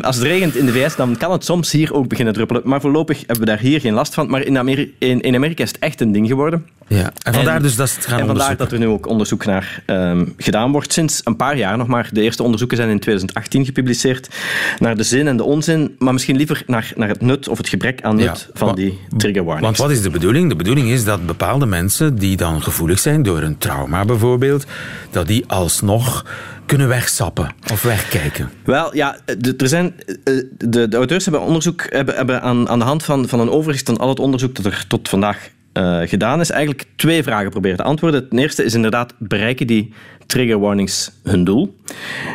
[0.02, 2.62] als het regent in de VS, dan kan het soms hier ook beginnen druppelen.
[2.64, 4.30] Maar voorlopig hebben we daar hier geen last van.
[4.30, 6.66] Maar in, Ameri- in, in Amerika is het echt een ding geworden.
[6.96, 9.83] Ja, en vandaar dus dat het gaan En vandaar dat er nu ook onderzoek naar
[9.87, 10.92] ehm, gedaan wordt.
[10.92, 12.09] Sinds een paar jaar nog maar.
[12.12, 14.29] De eerste onderzoeken zijn in 2018 gepubliceerd.
[14.79, 15.94] Naar de zin en de onzin.
[15.98, 18.98] Maar misschien liever naar, naar het nut of het gebrek aan nut Ja, van die
[19.16, 19.79] trigger warnings.
[19.79, 20.48] Want wat is de bedoeling?
[20.48, 24.66] De bedoeling is dat bepaalde mensen die dan gevoelig zijn door een trauma bijvoorbeeld,
[25.11, 26.24] dat die alsnog
[26.66, 28.50] kunnen wegsappen of wegkijken.
[28.64, 32.79] Wel, ja, de, er zijn, eh, de, de auteurs hebben onderzoek hebben, hebben aan, aan
[32.79, 36.00] de hand van, van een overzicht van al het onderzoek dat er tot vandaag eh,
[36.04, 38.22] gedaan is, eigenlijk twee vragen proberen te antwoorden.
[38.22, 39.92] Het eerste is inderdaad, bereiken die
[40.26, 41.76] trigger warnings hun doel?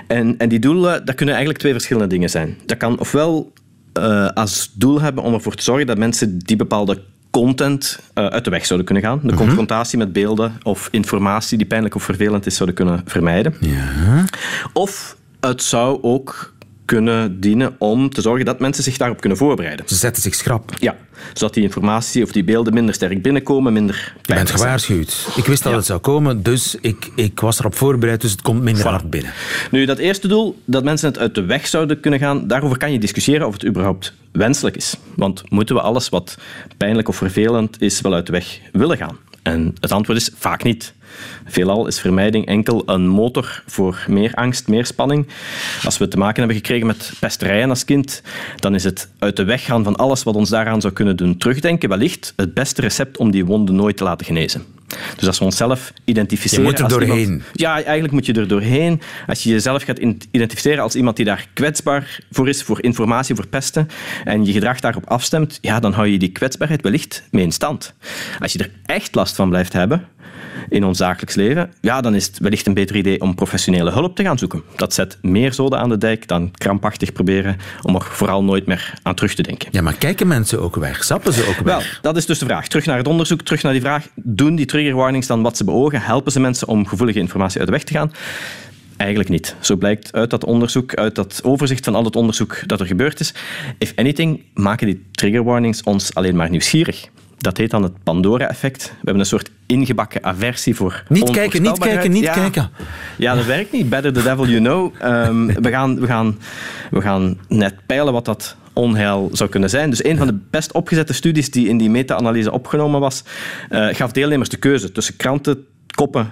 [0.07, 2.57] En, en die doelen, dat kunnen eigenlijk twee verschillende dingen zijn.
[2.65, 3.53] Dat kan ofwel
[3.93, 8.43] eh, als doel hebben om ervoor te zorgen dat mensen die bepaalde content eh, uit
[8.43, 9.19] de weg zouden kunnen gaan.
[9.23, 13.53] De confrontatie met beelden of informatie die pijnlijk of vervelend is, zouden kunnen vermijden.
[14.73, 16.53] Of het zou ook
[16.85, 19.87] kunnen dienen om te zorgen dat mensen zich daarop kunnen voorbereiden.
[19.87, 20.71] Ze zetten zich schrap.
[20.79, 20.95] Ja,
[21.33, 25.27] zodat die informatie of die beelden minder sterk binnenkomen, minder Je bent gewaarschuwd.
[25.35, 28.61] Ik wist dat het zou komen, dus ik, ik was erop voorbereid, dus het komt
[28.61, 29.31] minder hard binnen.
[29.71, 32.91] Nu, dat eerste doel, dat mensen het uit de weg zouden kunnen gaan, daarover kan
[32.91, 34.95] je discussiëren of het überhaupt wenselijk is.
[35.15, 36.37] Want moeten we alles wat
[36.77, 39.17] pijnlijk of vervelend is wel uit de weg willen gaan?
[39.43, 40.93] En het antwoord is vaak niet.
[41.45, 45.27] Veelal is vermijding enkel een motor voor meer angst, meer spanning.
[45.83, 48.21] Als we te maken hebben gekregen met pesterijen als kind,
[48.55, 51.37] dan is het uit de weg gaan van alles wat ons daaraan zou kunnen doen
[51.37, 54.65] terugdenken wellicht het beste recept om die wonden nooit te laten genezen.
[55.15, 56.63] Dus als we onszelf identificeren...
[56.65, 57.19] Je moet er doorheen.
[57.19, 59.01] iemand- ja, eigenlijk moet je er doorheen.
[59.27, 59.99] Als je jezelf gaat
[60.31, 63.87] identificeren als iemand die daar kwetsbaar voor is, voor informatie, voor pesten,
[64.23, 67.93] en je gedrag daarop afstemt, ja, dan hou je die kwetsbaarheid wellicht mee in stand.
[68.39, 70.07] Als je er echt last van blijft hebben
[70.69, 74.15] in ons dagelijks leven, ja, dan is het wellicht een beter idee om professionele hulp
[74.15, 74.61] te gaan zoeken.
[74.75, 78.93] Dat zet meer zoden aan de dijk dan krampachtig proberen om er vooral nooit meer
[79.03, 79.67] aan terug te denken.
[79.71, 81.03] Ja, maar kijken mensen ook weg?
[81.03, 81.63] Sappen ze ook weg?
[81.63, 82.67] Wel, dat is dus de vraag.
[82.67, 84.07] Terug naar het onderzoek, terug naar die vraag.
[84.15, 86.01] Doen die trigger warnings dan wat ze beogen?
[86.01, 88.11] Helpen ze mensen om gevoelige informatie uit de weg te gaan?
[88.97, 89.55] Eigenlijk niet.
[89.59, 93.19] Zo blijkt uit dat onderzoek, uit dat overzicht van al het onderzoek dat er gebeurd
[93.19, 93.33] is.
[93.77, 97.09] If anything, maken die trigger warnings ons alleen maar nieuwsgierig.
[97.37, 98.83] Dat heet dan het Pandora-effect.
[98.83, 102.33] We hebben een soort ingebakken aversie voor Niet kijken, niet kijken, niet Ja.
[102.33, 102.69] kijken.
[103.17, 103.89] Ja, dat werkt niet.
[103.89, 104.93] Better the devil you know.
[104.99, 106.37] Ehm, we, gaan, we, gaan,
[106.91, 109.89] we gaan net peilen wat dat onheil zou kunnen zijn.
[109.89, 113.23] Dus een van de best opgezette studies die in die meta-analyse opgenomen was,
[113.69, 116.31] eh, gaf deelnemers de keuze tussen krantenkoppen,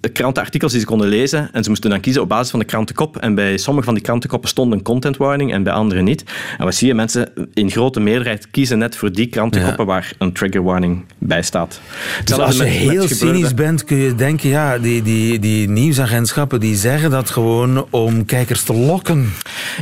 [0.00, 2.64] ehm, krantenartikels die ze konden lezen en ze moesten dan kiezen op basis van de
[2.64, 3.16] krantenkop.
[3.16, 6.24] En bij sommige van die krantenkoppen stond een content warning en bij andere niet.
[6.58, 6.94] En wat zie je?
[6.94, 11.80] Mensen in grote meerderheid kiezen net voor die krantenkoppen waar een trigger warning bij staat.
[12.24, 16.60] Dus als je met- heel cynisch bent, kun je denken, ja, die, die, die nieuwsagentschappen
[16.60, 19.32] die zeggen dat gewoon om kijkers te lokken.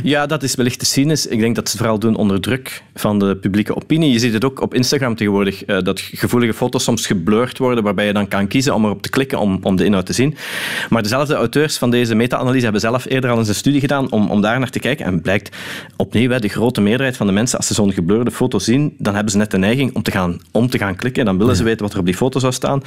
[0.03, 1.27] Ja, dat is wellicht te cynisch.
[1.27, 4.11] Ik denk dat ze het vooral doen onder druk van de publieke opinie.
[4.11, 8.05] Je ziet het ook op Instagram tegenwoordig, eh, dat gevoelige foto's soms geblurred worden, waarbij
[8.05, 10.35] je dan kan kiezen om erop te klikken om, om de inhoud te zien.
[10.89, 14.31] Maar dezelfde auteurs van deze meta-analyse hebben zelf eerder al eens een studie gedaan om,
[14.31, 15.05] om daar naar te kijken.
[15.05, 15.55] En blijkt
[15.95, 19.13] opnieuw, hè, de grote meerderheid van de mensen, als ze zo'n gebleurde foto zien, dan
[19.13, 21.25] hebben ze net de neiging om te gaan, om te gaan klikken.
[21.25, 22.81] Dan willen ze weten wat er op die foto zou staan.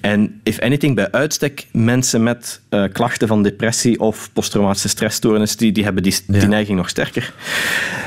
[0.00, 5.72] En if anything, bij uitstek mensen met eh, klachten van depressie of posttraumatische stressstoornis, die,
[5.72, 7.32] die hebben die, die neiging nog sterker.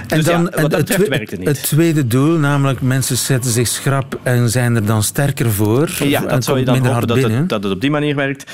[0.07, 1.47] En Dus dan ja, wat dat het, betreft werkt het niet.
[1.47, 5.89] het tweede doel, namelijk mensen zetten zich schrap en zijn er dan sterker voor.
[5.99, 8.50] Ja, dat zou je dan minder hopen dat het, dat het op die manier werkt.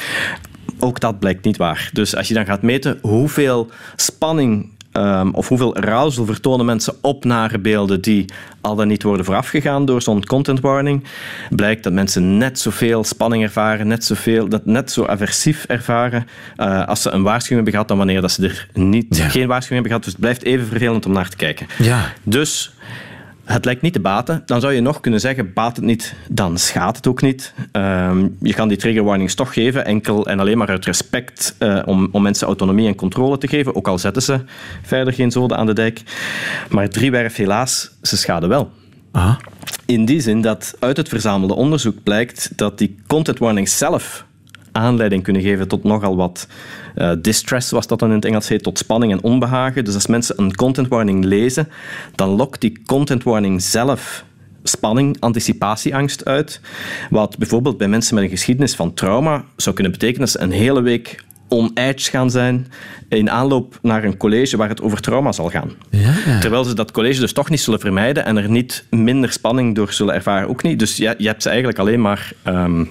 [0.80, 1.90] Ook dat blijkt niet waar.
[1.94, 7.24] Dus als je dan gaat meten hoeveel spanning ehm, of hoeveel arousal vertonen mensen op
[7.24, 8.26] nare beelden die
[8.62, 11.04] al dan niet worden voorafgegaan door zo'n content warning,
[11.50, 16.88] blijkt dat mensen net zoveel spanning ervaren, net, zoveel, dat net zo aversief ervaren eh,
[16.88, 19.88] als ze een waarschuwing hebben gehad dan wanneer dat ze er niet, geen waarschuwing hebben
[19.88, 20.04] gehad.
[20.04, 21.68] Dus het blijft even vervelend om naar te kijken.
[21.78, 22.14] Ja.
[22.24, 22.72] Dus
[23.48, 24.44] het lijkt niet te baten.
[24.46, 27.54] Dan zou je nog kunnen zeggen, baat het niet, dan schaadt het ook niet.
[27.72, 31.80] Ehm, je kan die trigger warnings toch geven, enkel en alleen maar uit respect eh,
[31.86, 34.40] om, om mensen autonomie en controle te geven, ook al zetten ze
[34.82, 36.02] verder geen zoden aan de dijk.
[36.70, 38.72] Maar driewerf helaas, ze schaden wel.
[39.86, 44.26] In die zin dat uit het verzamelde onderzoek blijkt dat die content warnings zelf
[44.78, 46.48] aanleiding kunnen geven tot nogal wat
[46.96, 49.86] eh, distress, was dat dan in het Engels heet, tot spanning en onbehagen.
[49.86, 51.68] Dus als mensen een content warning lezen,
[52.16, 54.26] dan lokt die content warning zelf
[54.64, 56.62] spanning, anticipatieangst uit.
[57.10, 60.52] Wat bijvoorbeeld bij mensen met een geschiedenis van trauma zou kunnen betekenen dat ze een
[60.52, 62.68] hele week on edge gaan zijn
[63.10, 65.72] in aanloop naar een college waar het over trauma zal gaan.
[66.40, 69.94] Terwijl ze dat college dus toch niet zullen vermijden en er niet minder spanning door
[69.94, 70.50] zullen ervaren.
[70.50, 70.80] Ook niet.
[70.80, 72.86] Dus je, je hebt ze eigenlijk alleen maar ehm,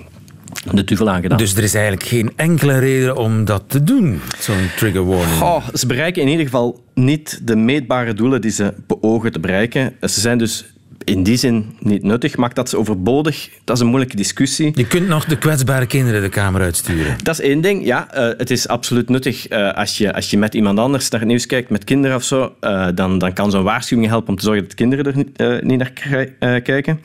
[0.72, 1.38] de duvel aangedaan.
[1.38, 5.38] Dus er is eigenlijk geen enkele reden om dat te doen, zo'n trigger warning.
[5.38, 9.94] Goh, ze bereiken in ieder geval niet de meetbare doelen die ze beogen te bereiken.
[10.00, 10.64] Ze zijn dus
[11.07, 12.37] in die zin niet nuttig.
[12.37, 13.50] Maakt dat ze overbodig?
[13.64, 14.72] Dat is een moeilijke discussie.
[14.74, 17.16] Je kunt nog de kwetsbare kinderen de kamer uitsturen.
[17.22, 18.12] Dat is één ding, ja.
[18.12, 21.29] Eh, het is absoluut nuttig eh, als, je, als je met iemand anders naar het
[21.29, 24.44] nieuws kijkt, met kinderen of zo, eh, dan, dan kan zo'n waarschuwing helpen om te
[24.44, 27.00] zorgen dat kinderen er niet, eh, niet naar kijken.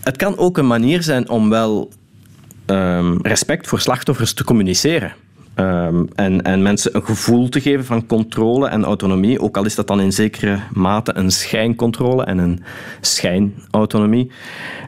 [0.00, 1.92] Het kan ook een manier zijn om wel
[2.66, 5.12] ehm, respect voor slachtoffers te communiceren.
[5.56, 9.74] Ehm, en, en mensen een gevoel te geven van controle en autonomie, ook al is
[9.74, 12.62] dat dan in zekere mate een schijncontrole en een
[13.00, 14.30] schijnautonomie.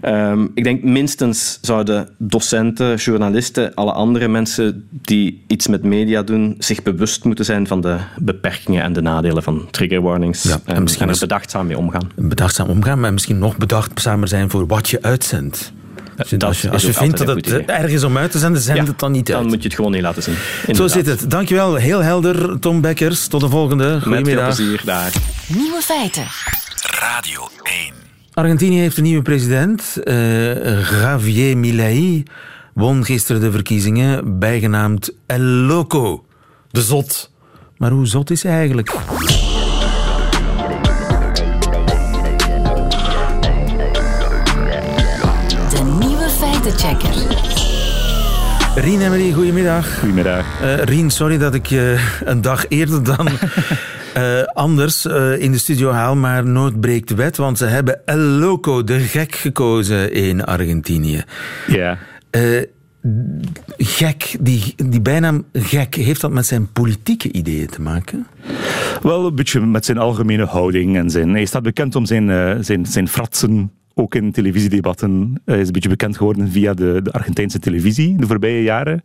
[0.00, 6.54] Ehm, ik denk minstens zouden docenten, journalisten, alle andere mensen die iets met media doen,
[6.58, 10.74] zich bewust moeten zijn van de beperkingen en de nadelen van trigger warnings Ja, en
[10.74, 12.10] en, misschien en er bedachtzaam mee omgaan.
[12.14, 15.72] Bedachtzaam omgaan, maar misschien nog bedachtzamer zijn voor wat je uitzendt.
[16.18, 17.64] Als je, Dat als je, als je vindt dat het idee.
[17.64, 19.38] ergens om uit te zenden, zend Ja, het dan niet uit.
[19.38, 20.34] Dan moet je het gewoon niet laten zien.
[20.74, 21.30] Zo zit het.
[21.30, 21.74] Dankjewel.
[21.74, 23.26] Heel helder, Tom Bekkers.
[23.26, 23.84] Tot de volgende.
[23.84, 24.54] Met veel Goedemiddag.
[24.56, 25.12] plezier daar.
[25.48, 26.24] Nieuwe feiten.
[27.00, 27.92] Radio 1.
[28.34, 29.96] Argentinië heeft een nieuwe president.
[30.04, 32.22] eh, Javier Milei
[32.74, 36.24] won gisteren de verkiezingen, bijgenaamd El Loco.
[36.70, 37.30] De zot.
[37.76, 38.94] Maar hoe zot is hij eigenlijk?
[46.72, 47.36] Feitenchecker.
[48.74, 49.98] Rien Emery, goedemiddag.
[49.98, 50.60] Goedemiddag.
[50.62, 53.28] Eh, Rien, sorry dat ik je een dag eerder dan
[54.14, 58.18] eh, anders eh, in de studio haal, maar nood breekt wet, want ze hebben El
[58.18, 61.22] Loco, de gek, gekozen in Argentinië.
[61.66, 61.98] Ja.
[62.30, 62.62] Eh,
[63.76, 68.26] gek, die, die bijnaam gek, heeft dat met zijn politieke ideeën te maken?
[69.02, 71.30] Wel een beetje met zijn algemene houding en zijn.
[71.30, 73.72] Hij staat bekend om zijn, eh, zijn, zijn fratsen.
[74.00, 75.40] Ook in televisiedebatten.
[75.44, 79.02] Hij is een beetje bekend geworden via de, de Argentijnse televisie de voorbije jaren.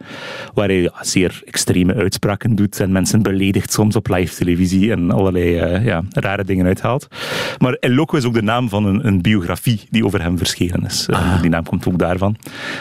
[0.53, 5.11] Waar hij ja, zeer extreme uitspraken doet en mensen beledigt soms op live televisie en
[5.11, 7.07] allerlei eh, ja, rare dingen uithaalt.
[7.57, 10.85] Maar El Loco is ook de naam van een, een biografie die over hem verschenen
[10.85, 11.07] is.
[11.09, 12.35] Eh, die naam komt ook daarvan.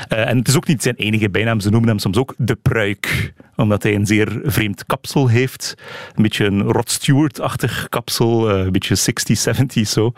[0.08, 1.60] Eh, en het is ook niet zijn enige bijnaam.
[1.60, 3.32] Ze noemen hem soms ook de pruik.
[3.56, 5.74] Omdat hij een zeer vreemd kapsel heeft.
[6.14, 8.50] Een beetje een Rod Stewart-achtig kapsel.
[8.50, 10.12] eh, een beetje 60s, 70s zo.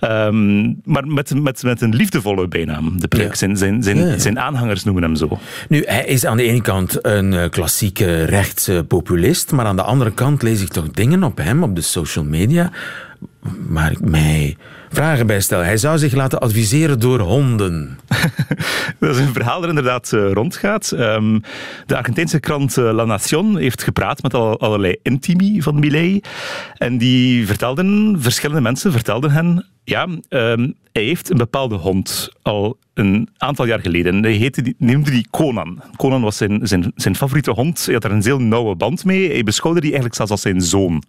[0.00, 3.00] Ehm, maar met, met, met een liefdevolle bijnaam.
[3.00, 3.28] De.
[3.32, 5.38] Zijn, zijn, zijn aanhangers noemen hem zo.
[5.68, 9.82] Nu, hij is aan de ene kant een eh, klassieke rechtse populist, maar aan de
[9.82, 12.70] andere kant lees ik toch dingen op hem op de social media
[13.68, 14.56] waar ik mij
[14.90, 15.60] vragen bij stel.
[15.60, 17.98] Hij zou zich laten adviseren door honden.
[19.00, 20.92] Dat is een verhaal dat inderdaad eh, rondgaat.
[20.92, 21.38] Ehm,
[21.86, 26.20] de Argentijnse krant eh, La Nación heeft gepraat met al, allerlei intimi van Milei.
[26.74, 32.78] En die vertelden, verschillende mensen vertelden hen, ja, ehm, hij heeft een bepaalde hond al
[33.00, 34.22] een aantal jaar geleden.
[34.22, 35.82] Hij heette die, noemde die Conan.
[35.96, 37.84] Conan was zijn, zijn, zijn favoriete hond.
[37.84, 39.30] Hij had er een heel nauwe band mee.
[39.30, 41.02] Hij beschouwde die eigenlijk zelfs als zijn zoon.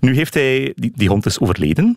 [0.00, 0.72] Nu heeft hij...
[0.76, 1.96] Die, die hond is overleden.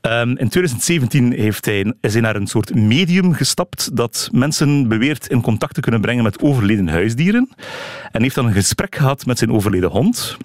[0.00, 5.26] Ehm, in 2017 heeft hij, is hij naar een soort medium gestapt dat mensen beweert
[5.26, 7.48] in contact te kunnen brengen met overleden huisdieren.
[8.12, 10.38] En heeft dan een gesprek gehad met zijn overleden hond.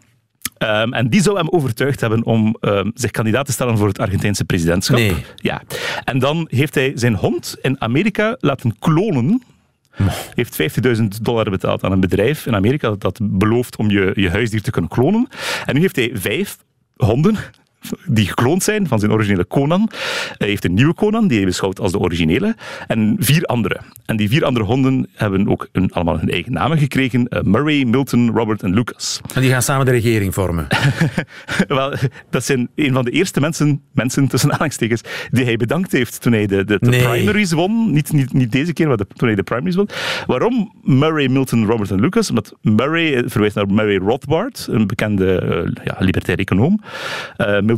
[0.57, 3.99] Ehm, en die zou hem overtuigd hebben om ehm, zich kandidaat te stellen voor het
[3.99, 4.97] Argentijnse presidentschap.
[4.97, 5.25] Nee.
[5.35, 5.61] Ja.
[6.03, 9.43] En dan heeft hij zijn hond in Amerika laten klonen.
[10.33, 10.61] Heeft
[10.97, 14.61] 50.000 dollar betaald aan een bedrijf in Amerika dat, dat belooft om je, je huisdier
[14.61, 15.27] te kunnen klonen.
[15.65, 16.57] En nu heeft hij vijf
[16.95, 17.37] honden
[18.07, 19.89] die gekloond zijn van zijn originele Conan.
[20.37, 22.55] Hij heeft een nieuwe Conan, die hij beschouwt als de originele,
[22.87, 23.79] en vier andere.
[24.05, 27.27] En die vier andere honden hebben ook een, allemaal hun eigen namen gekregen.
[27.27, 29.19] Eh, Murray, Milton, Robert en Lucas.
[29.35, 30.67] En die gaan samen de regering vormen.
[31.67, 31.93] Wel,
[32.29, 36.31] dat zijn een van de eerste mensen, mensen tussen aanhalingstekens, die hij bedankt heeft toen
[36.33, 37.03] hij de, de, de Nee.
[37.03, 37.91] primaries won.
[37.91, 39.89] Niet, niet, niet deze keer, maar de- toen hij de primaries won.
[40.27, 42.29] Waarom Murray, Milton, Robert en Lucas?
[42.29, 46.81] Omdat Murray eh, verwijst naar Murray Rothbard, een bekende eh, ja, libertair econoom.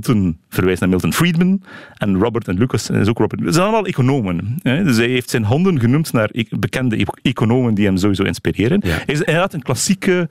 [0.01, 1.61] Milton verwijst naar Milton Friedman.
[1.97, 3.41] En Robert en Lucas is ook Robert.
[3.45, 4.57] Ze zijn allemaal economen.
[4.61, 4.83] Hè?
[4.83, 8.81] Dus hij heeft zijn honden genoemd naar e- bekende e- economen die hem sowieso inspireren.
[8.85, 10.29] Hij is inderdaad een klassieke,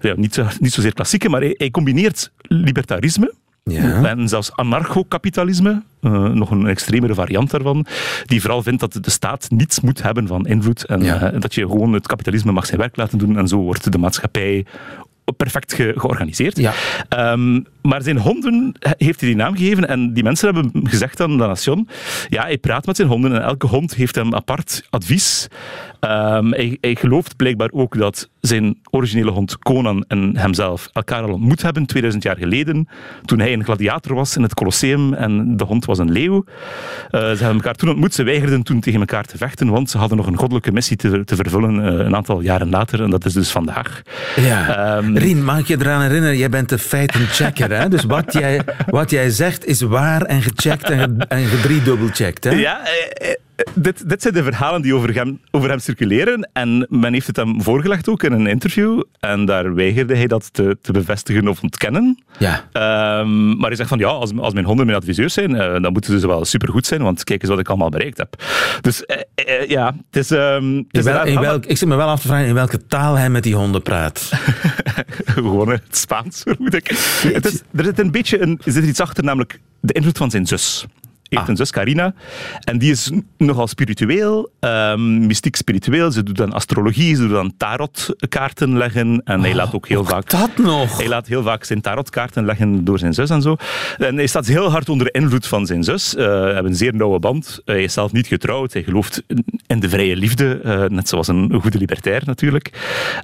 [0.00, 3.32] ja, niet, zo- niet zozeer klassieke, maar hij, hij combineert libertarisme.
[4.04, 7.86] En zelfs anarcho-kapitalisme, eh, nog een extremere variant daarvan,
[8.24, 11.60] die vooral vindt dat de staat niets moet hebben van invloed en eh, dat je
[11.60, 14.64] gewoon het kapitalisme mag zijn werk laten doen en zo wordt de maatschappij
[15.36, 16.58] perfect ge- georganiseerd.
[17.08, 21.20] Ehm, maar zijn honden he- heeft hij die naam gegeven en die mensen hebben gezegd
[21.20, 21.88] aan La Nation,
[22.28, 25.46] ja, hij praat met zijn honden en elke hond heeft hem apart advies.
[26.00, 31.32] Ehm, hij, hij gelooft blijkbaar ook dat zijn originele hond Conan en hemzelf elkaar al
[31.32, 32.88] ontmoet hebben 2000 jaar geleden,
[33.24, 36.44] toen hij een gladiator was in het Colosseum en de hond was een leeuw.
[37.10, 39.98] Eh, ze hebben elkaar toen ontmoet, ze weigerden toen tegen elkaar te vechten, want ze
[39.98, 43.24] hadden nog een goddelijke missie te, te vervullen eh, een aantal jaren later en dat
[43.24, 44.02] is dus vandaag.
[44.36, 44.76] Ja.
[44.96, 46.36] Ehm, Rien, mag ik je eraan herinneren?
[46.36, 47.78] Jij bent de feitenchecker.
[47.78, 47.88] Hè?
[47.88, 52.44] Dus wat jij, wat jij zegt is waar en gecheckt en, en gedriedubbelcheckt.
[52.44, 52.50] Hè?
[52.50, 53.36] Ja, eh, eh,
[53.74, 56.50] dit, dit zijn de verhalen die over hem, over hem circuleren.
[56.52, 59.02] En men heeft het hem voorgelegd ook in een interview.
[59.20, 62.22] En daar weigerde hij dat te, te bevestigen of ontkennen.
[62.38, 62.64] Ja.
[62.72, 65.92] Ehm, maar hij zegt van ja, als, als mijn honden mijn adviseurs zijn, eh, dan
[65.92, 68.42] moeten ze dus wel supergoed zijn, want kijk eens wat ik allemaal bereikt heb.
[68.80, 70.30] Dus eh, eh, ja, het is...
[70.30, 72.86] ehm, het In is wel- welk, ik zit me wel af te vragen in welke
[72.86, 74.30] taal hij met die honden praat.
[75.26, 76.88] Gewoon het Spaans, vermoed ik.
[77.32, 80.30] Het is, er zit een beetje een, er zit iets achter, namelijk de invloed van
[80.30, 80.86] zijn zus.
[81.36, 82.14] Heeft een zus, Carina,
[82.60, 86.10] en die is nogal spiritueel, ehm, mystiek spiritueel.
[86.10, 89.22] Ze doet dan astrologie, ze doet dan tarotkaarten leggen.
[89.24, 90.30] En hij laat ook heel vaak...
[90.30, 90.98] dat nog?
[90.98, 93.56] Hij laat heel vaak zijn tarotkaarten leggen door zijn zus en zo.
[93.98, 96.08] En hij staat heel hard onder de invloed van zijn zus.
[96.08, 97.60] Ze hebben een zeer nauwe band.
[97.64, 98.72] Hij is zelf niet getrouwd.
[98.72, 99.22] Hij gelooft
[99.66, 102.70] in de vrije liefde, eh, net zoals een goede libertair natuurlijk.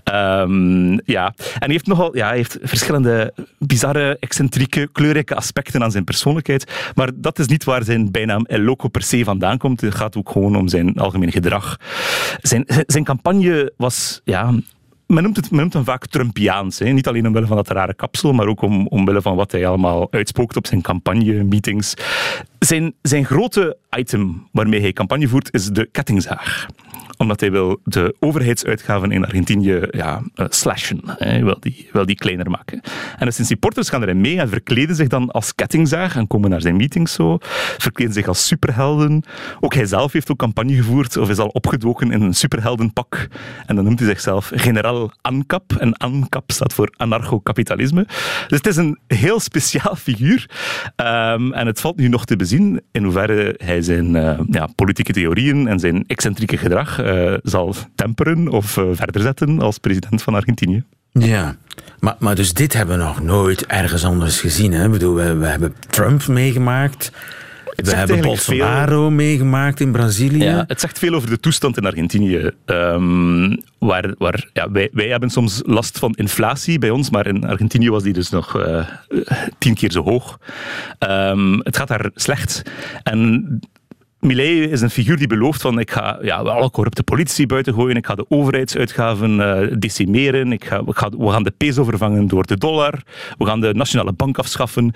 [0.04, 1.26] Ehm, ja.
[1.36, 6.92] En hij heeft nogal ja, hij heeft verschillende bizarre, excentrieke, kleurrijke aspecten aan zijn persoonlijkheid.
[6.94, 9.80] Maar dat is niet waar zijn bijnaam El Loco per se vandaan komt.
[9.80, 11.76] Het gaat ook gewoon om zijn algemeen gedrag.
[12.40, 14.20] Zijn, zijn campagne was...
[14.24, 14.54] Ja,
[15.06, 16.78] men noemt, het, men noemt hem vaak Trumpiaans.
[16.78, 16.88] Hè.
[16.88, 20.12] Niet alleen omwille van dat rare kapsel, maar ook om, omwille van wat hij allemaal
[20.12, 21.94] uitspookt op zijn campagne-meetings.
[22.58, 26.66] Zijn, zijn grote item waarmee hij campagne voert is de kettingzaag
[27.22, 31.00] omdat hij wil de overheidsuitgaven in Argentinië ja, eh, slashen.
[31.04, 32.80] Hij wil die, die kleiner maken.
[33.18, 36.50] En de zijn supporters gaan erin mee en verkleden zich dan als kettingzaag en komen
[36.50, 37.38] naar zijn meetings zo.
[37.78, 39.22] Verkleden zich als superhelden.
[39.60, 43.28] Ook hij zelf heeft ook campagne gevoerd of is al opgedoken in een superheldenpak.
[43.66, 45.72] En dan noemt hij zichzelf generaal ANCAP.
[45.72, 48.04] En ANCAP staat voor anarcho-kapitalisme.
[48.48, 50.50] Dus het is een heel speciaal figuur.
[50.96, 55.12] Ehm, en het valt nu nog te bezien in hoeverre hij zijn eh, ja, politieke
[55.12, 60.34] theorieën en zijn excentrieke gedrag eh, zal temperen of eh, verder zetten als president van
[60.34, 60.84] Argentinië.
[61.12, 61.56] Ja,
[62.00, 64.72] maar, maar dus dit hebben we nog nooit ergens anders gezien.
[64.72, 64.84] Hè?
[64.84, 67.12] Ik bedoel, we, we hebben Trump meegemaakt.
[67.76, 70.44] We hebben Bolsonaro meegemaakt in Brazilië.
[70.44, 72.50] Ja, het zegt veel over de toestand in Argentinië.
[72.64, 77.44] Ehm, waar, waar, ja, wij, wij hebben soms last van inflatie bij ons, maar in
[77.44, 78.86] Argentinië was die dus nog eh,
[79.58, 80.38] tien keer zo hoog.
[80.98, 82.62] Ehm, het gaat daar slecht.
[83.02, 83.60] En
[84.22, 87.96] Millet is een figuur die belooft van ik ga ja, alle corrupte politie buiten gooien,
[87.96, 92.26] ik ga de overheidsuitgaven eh, decimeren, ik ga, we, gaan, we gaan de peso vervangen
[92.26, 93.02] door de dollar,
[93.38, 94.92] we gaan de nationale bank afschaffen.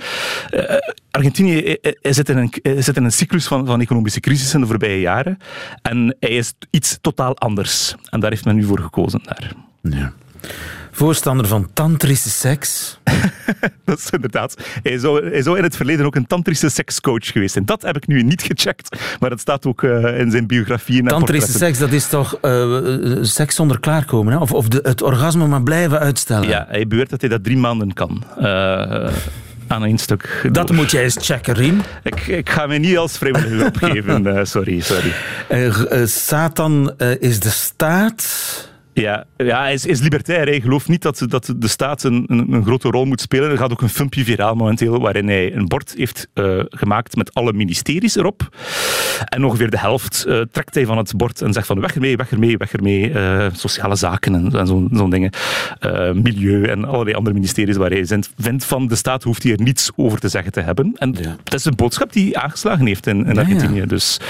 [0.51, 0.77] Eh,
[1.11, 4.67] Argentinië eh, zit in, een, zit in een cyclus van, van economische crisis in de
[4.67, 5.39] voorbije jaren
[5.83, 7.95] en hij is iets totaal anders.
[8.11, 9.21] En daar heeft men nu voor gekozen.
[9.25, 9.53] Daar.
[9.83, 10.13] Ja.
[10.97, 12.99] Voorstander van tantrische seks.
[13.85, 14.57] dat is inderdaad.
[14.83, 14.99] Hij
[15.43, 17.65] zou in het verleden ook een tantrische sekscoach geweest zijn.
[17.65, 21.03] Dat heb ik nu niet gecheckt, maar het staat ook uh, in zijn biografie.
[21.03, 24.33] En tantrische seks, dat is toch uh, seks zonder klaarkomen?
[24.33, 24.39] Hè?
[24.39, 26.49] Of, of de, het orgasme maar blijven uitstellen?
[26.49, 28.25] Ja, hij beweert dat hij dat drie maanden kan.
[28.39, 28.45] Uh,
[29.67, 30.49] aan één stuk.
[30.53, 31.81] Dat moet jij eens checken, Riem.
[32.03, 34.47] Ik, ik ga mij niet als vrijwilliger opgeven.
[34.47, 35.13] Sorry, sorry.
[36.07, 38.75] Satan is de staat.
[39.01, 40.47] Ja, ja hij, is, is libertair.
[40.47, 43.51] Hij gelooft niet dat, dat de staat een, een, een, grote rol moet spelen.
[43.51, 47.35] Er gaat ook een filmpje viraal momenteel waarin hij een bord heeft uh, gemaakt met
[47.35, 48.57] alle ministeries erop.
[49.25, 52.17] En ongeveer de helft uh, trekt hij van het bord en zegt van weg ermee,
[52.17, 53.11] weg ermee, weg ermee.
[53.11, 55.31] Uh, sociale zaken en, en zo'n zo dingen.
[56.15, 60.19] milieu en allerlei andere ministeries waar hij vindt van de staat hoeft hier niets over
[60.19, 60.93] te zeggen te hebben.
[60.95, 61.37] En ja.
[61.43, 63.87] dat is een boodschap die aangeslagen heeft in, Argentinië.
[63.87, 64.21] Dus,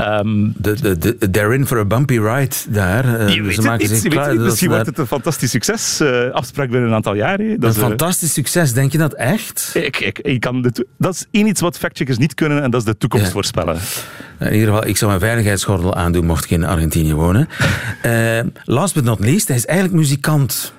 [0.00, 3.30] um, de, de, de, they're in for a bumpy ride daar.
[3.52, 4.30] ze maken zich klaar.
[4.30, 6.00] Weet, misschien wordt het een fantastisch succes.
[6.00, 7.38] Uh, afspraak binnen een aantal jaar.
[7.38, 7.58] Hè.
[7.58, 9.70] Dat een is, fantastisch succes, denk je dat echt?
[9.74, 12.80] Ik, ik, ik kan de dat is één iets wat factcheckers niet kunnen en dat
[12.80, 13.32] is de toekomst ja.
[13.32, 13.78] voorspellen.
[14.38, 17.48] In ieder geval, ik zou mijn veiligheidsgordel aandoen mocht ik in Argentinië wonen.
[18.06, 20.72] uh, last but not least, hij is eigenlijk muzikant.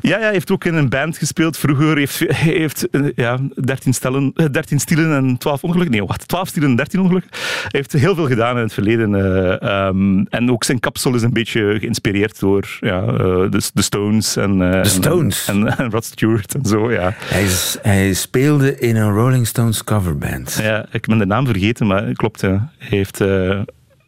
[0.00, 1.56] Ja, ja, hij heeft ook in een band gespeeld.
[1.56, 5.96] Vroeger heeft hij heeft, ja, 13, stellen, 13 stielen en 12 ongelukken.
[5.96, 7.30] Nee, wacht, 12 stielen en 13 ongelukken.
[7.32, 9.10] Hij heeft heel veel gedaan in het verleden.
[9.10, 13.10] Uh, um, en ook zijn kapsel is een beetje geïnspireerd door ja, uh,
[13.50, 14.36] de, de, Stones.
[14.36, 15.48] En, uh, de Stones?
[15.48, 17.14] En, en, en, Rod Stewart en zo, ja.
[17.16, 20.58] Hij, is, hij speelde in een Rolling Stones coverband.
[20.62, 22.40] Ja, ik ben de naam vergeten, maar klopt.
[22.40, 23.20] Hij heeft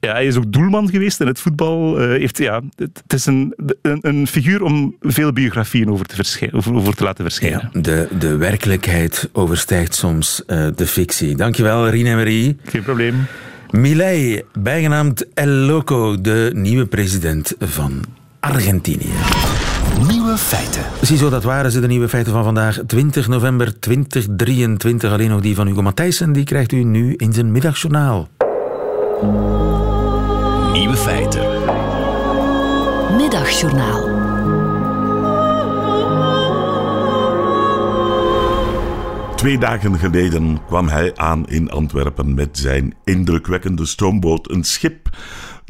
[0.00, 2.02] ja, hij is ook doelman geweest in het voetbal.
[2.02, 6.48] Uh, heeft, ja, het, het is een, een, een, figuur om veel biografieën over te,
[6.52, 7.70] over, over te laten verschijnen.
[7.72, 11.36] Ja, de, de werkelijkheid overstijgt soms uh, de fictie.
[11.36, 12.56] Dankjewel, Rien Marie.
[12.64, 13.26] Geen probleem.
[13.70, 18.04] Milei, bijgenaamd El Loco, de nieuwe president van
[18.40, 19.12] Argentinië.
[20.08, 20.82] Nieuwe feiten.
[21.00, 22.78] Ziezo, dat waren ze, de nieuwe feiten van vandaag.
[22.86, 25.12] 20 november 2023.
[25.12, 28.28] Alleen nog die van Hugo Matthijssen, die krijgt u nu in zijn middagjournaal.
[30.72, 31.42] Nieuwe feiten.
[33.16, 34.18] Middagjournaal.
[39.36, 45.08] Twee dagen geleden kwam hij aan in Antwerpen met zijn indrukwekkende stoomboot, een schip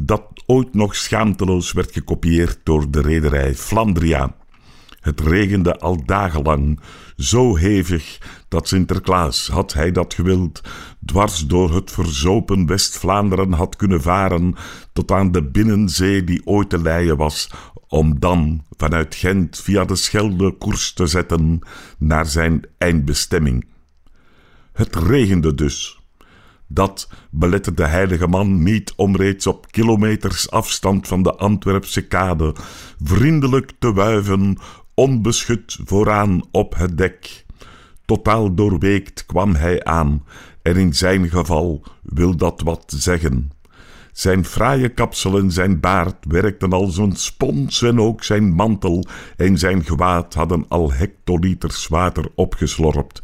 [0.03, 4.35] dat ooit nog schaamteloos werd gekopieerd door de rederij Flandria.
[5.01, 6.81] Het regende al dagenlang,
[7.17, 10.61] zo hevig dat Sinterklaas, had hij dat gewild,
[11.05, 14.55] dwars door het verzopen West-Vlaanderen had kunnen varen
[14.93, 17.51] tot aan de binnenzee die ooit te leien was,
[17.89, 21.59] om dan vanuit Gent via de Schelde koers te zetten
[21.99, 23.69] naar zijn eindbestemming.
[24.73, 26.01] Het regende dus.
[26.67, 32.55] Dat belette de heilige man niet om reeds op kilometers afstand van de Antwerpse kade
[33.03, 34.59] vriendelijk te wuiven
[35.01, 37.45] onbeschut vooraan op het dek.
[38.05, 40.25] Totaal doorweekt kwam hij aan,
[40.63, 43.51] en in zijn geval wil dat wat zeggen.
[44.13, 49.05] Zijn fraaie kapsel en zijn baard werkten als een spons en ook zijn mantel
[49.37, 53.23] en zijn gewaad hadden al hectoliters water opgeslorpt.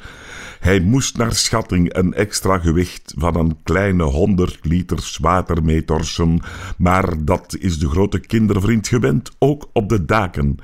[0.61, 6.41] Hij moest naar schatting een extra gewicht van een kleine honderd liters water meetorsen,
[6.79, 10.59] maar dat is de grote kindervriend gewend, ook op de daken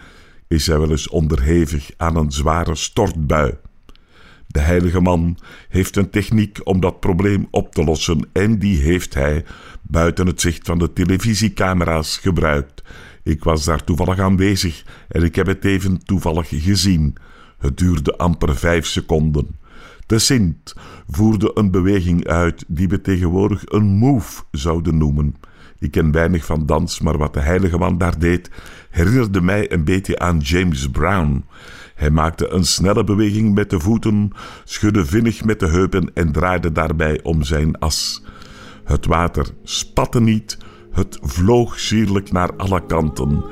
[0.53, 3.55] is hij wel eens onderhevig aan een zware stortbui.
[4.47, 5.39] De heilige man
[5.69, 9.45] heeft een techniek om dat probleem op te lossen en die heeft hij,
[9.83, 12.83] buiten het zicht van de televisiecamera's, gebruikt.
[13.23, 17.17] Ik was daar toevallig aanwezig en ik heb het even toevallig gezien.
[17.59, 19.61] Het duurde amper vijf seconden.
[20.07, 20.75] De Sint
[21.09, 25.35] voerde een beweging uit die we tegenwoordig een move zouden noemen.
[25.79, 28.51] Ik ken weinig van dans, maar wat de heilige man daar deed,
[28.93, 31.45] herinnerde mij een beetje aan James Brown.
[31.95, 34.30] Hij maakte een snelle beweging met de voeten,
[34.64, 38.24] schudde vinnig met de heupen en draaide daarbij om zijn as.
[38.84, 40.59] Het water spatte niet,
[40.90, 43.45] het vloog sierlijk naar alle kanten.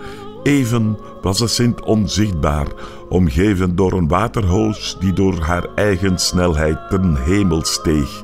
[0.42, 2.66] Even was de Sint onzichtbaar,
[3.08, 8.22] omgeven door een waterhoos die door haar eigen snelheid ten hemel steeg.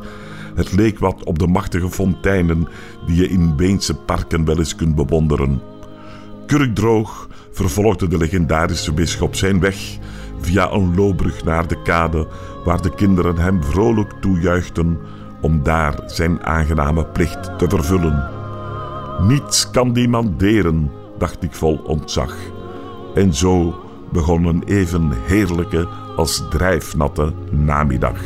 [0.54, 2.68] Het leek wat op de machtige fonteinen
[3.06, 5.60] die je in Beense parken wel eens kunt bewonderen.
[6.46, 9.98] Kurkdroog vervolgde de legendarische bisschop zijn weg
[10.40, 12.26] via een loopbrug naar de kade,
[12.64, 14.98] waar de kinderen hem vrolijk toejuichten
[15.40, 18.30] om daar zijn aangename plicht te vervullen.
[19.20, 22.34] Niets kan die man deren, dacht ik vol ontzag.
[23.14, 23.80] En zo
[24.12, 28.20] begon een even heerlijke als drijfnatte namiddag.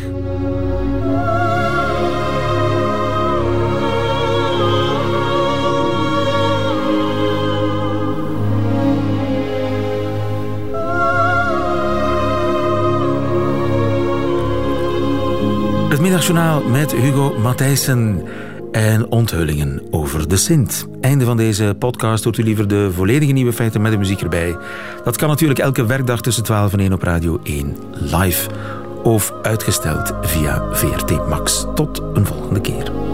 [16.08, 18.22] Het met Hugo Matthijssen
[18.72, 20.86] en onthullingen over de Sint.
[21.00, 24.56] Einde van deze podcast hoort u liever de volledige nieuwe feiten met de muziek erbij.
[25.04, 28.50] Dat kan natuurlijk elke werkdag tussen 12 en 1 op Radio 1 live
[29.02, 31.66] of uitgesteld via VRT Max.
[31.74, 33.09] Tot een volgende keer.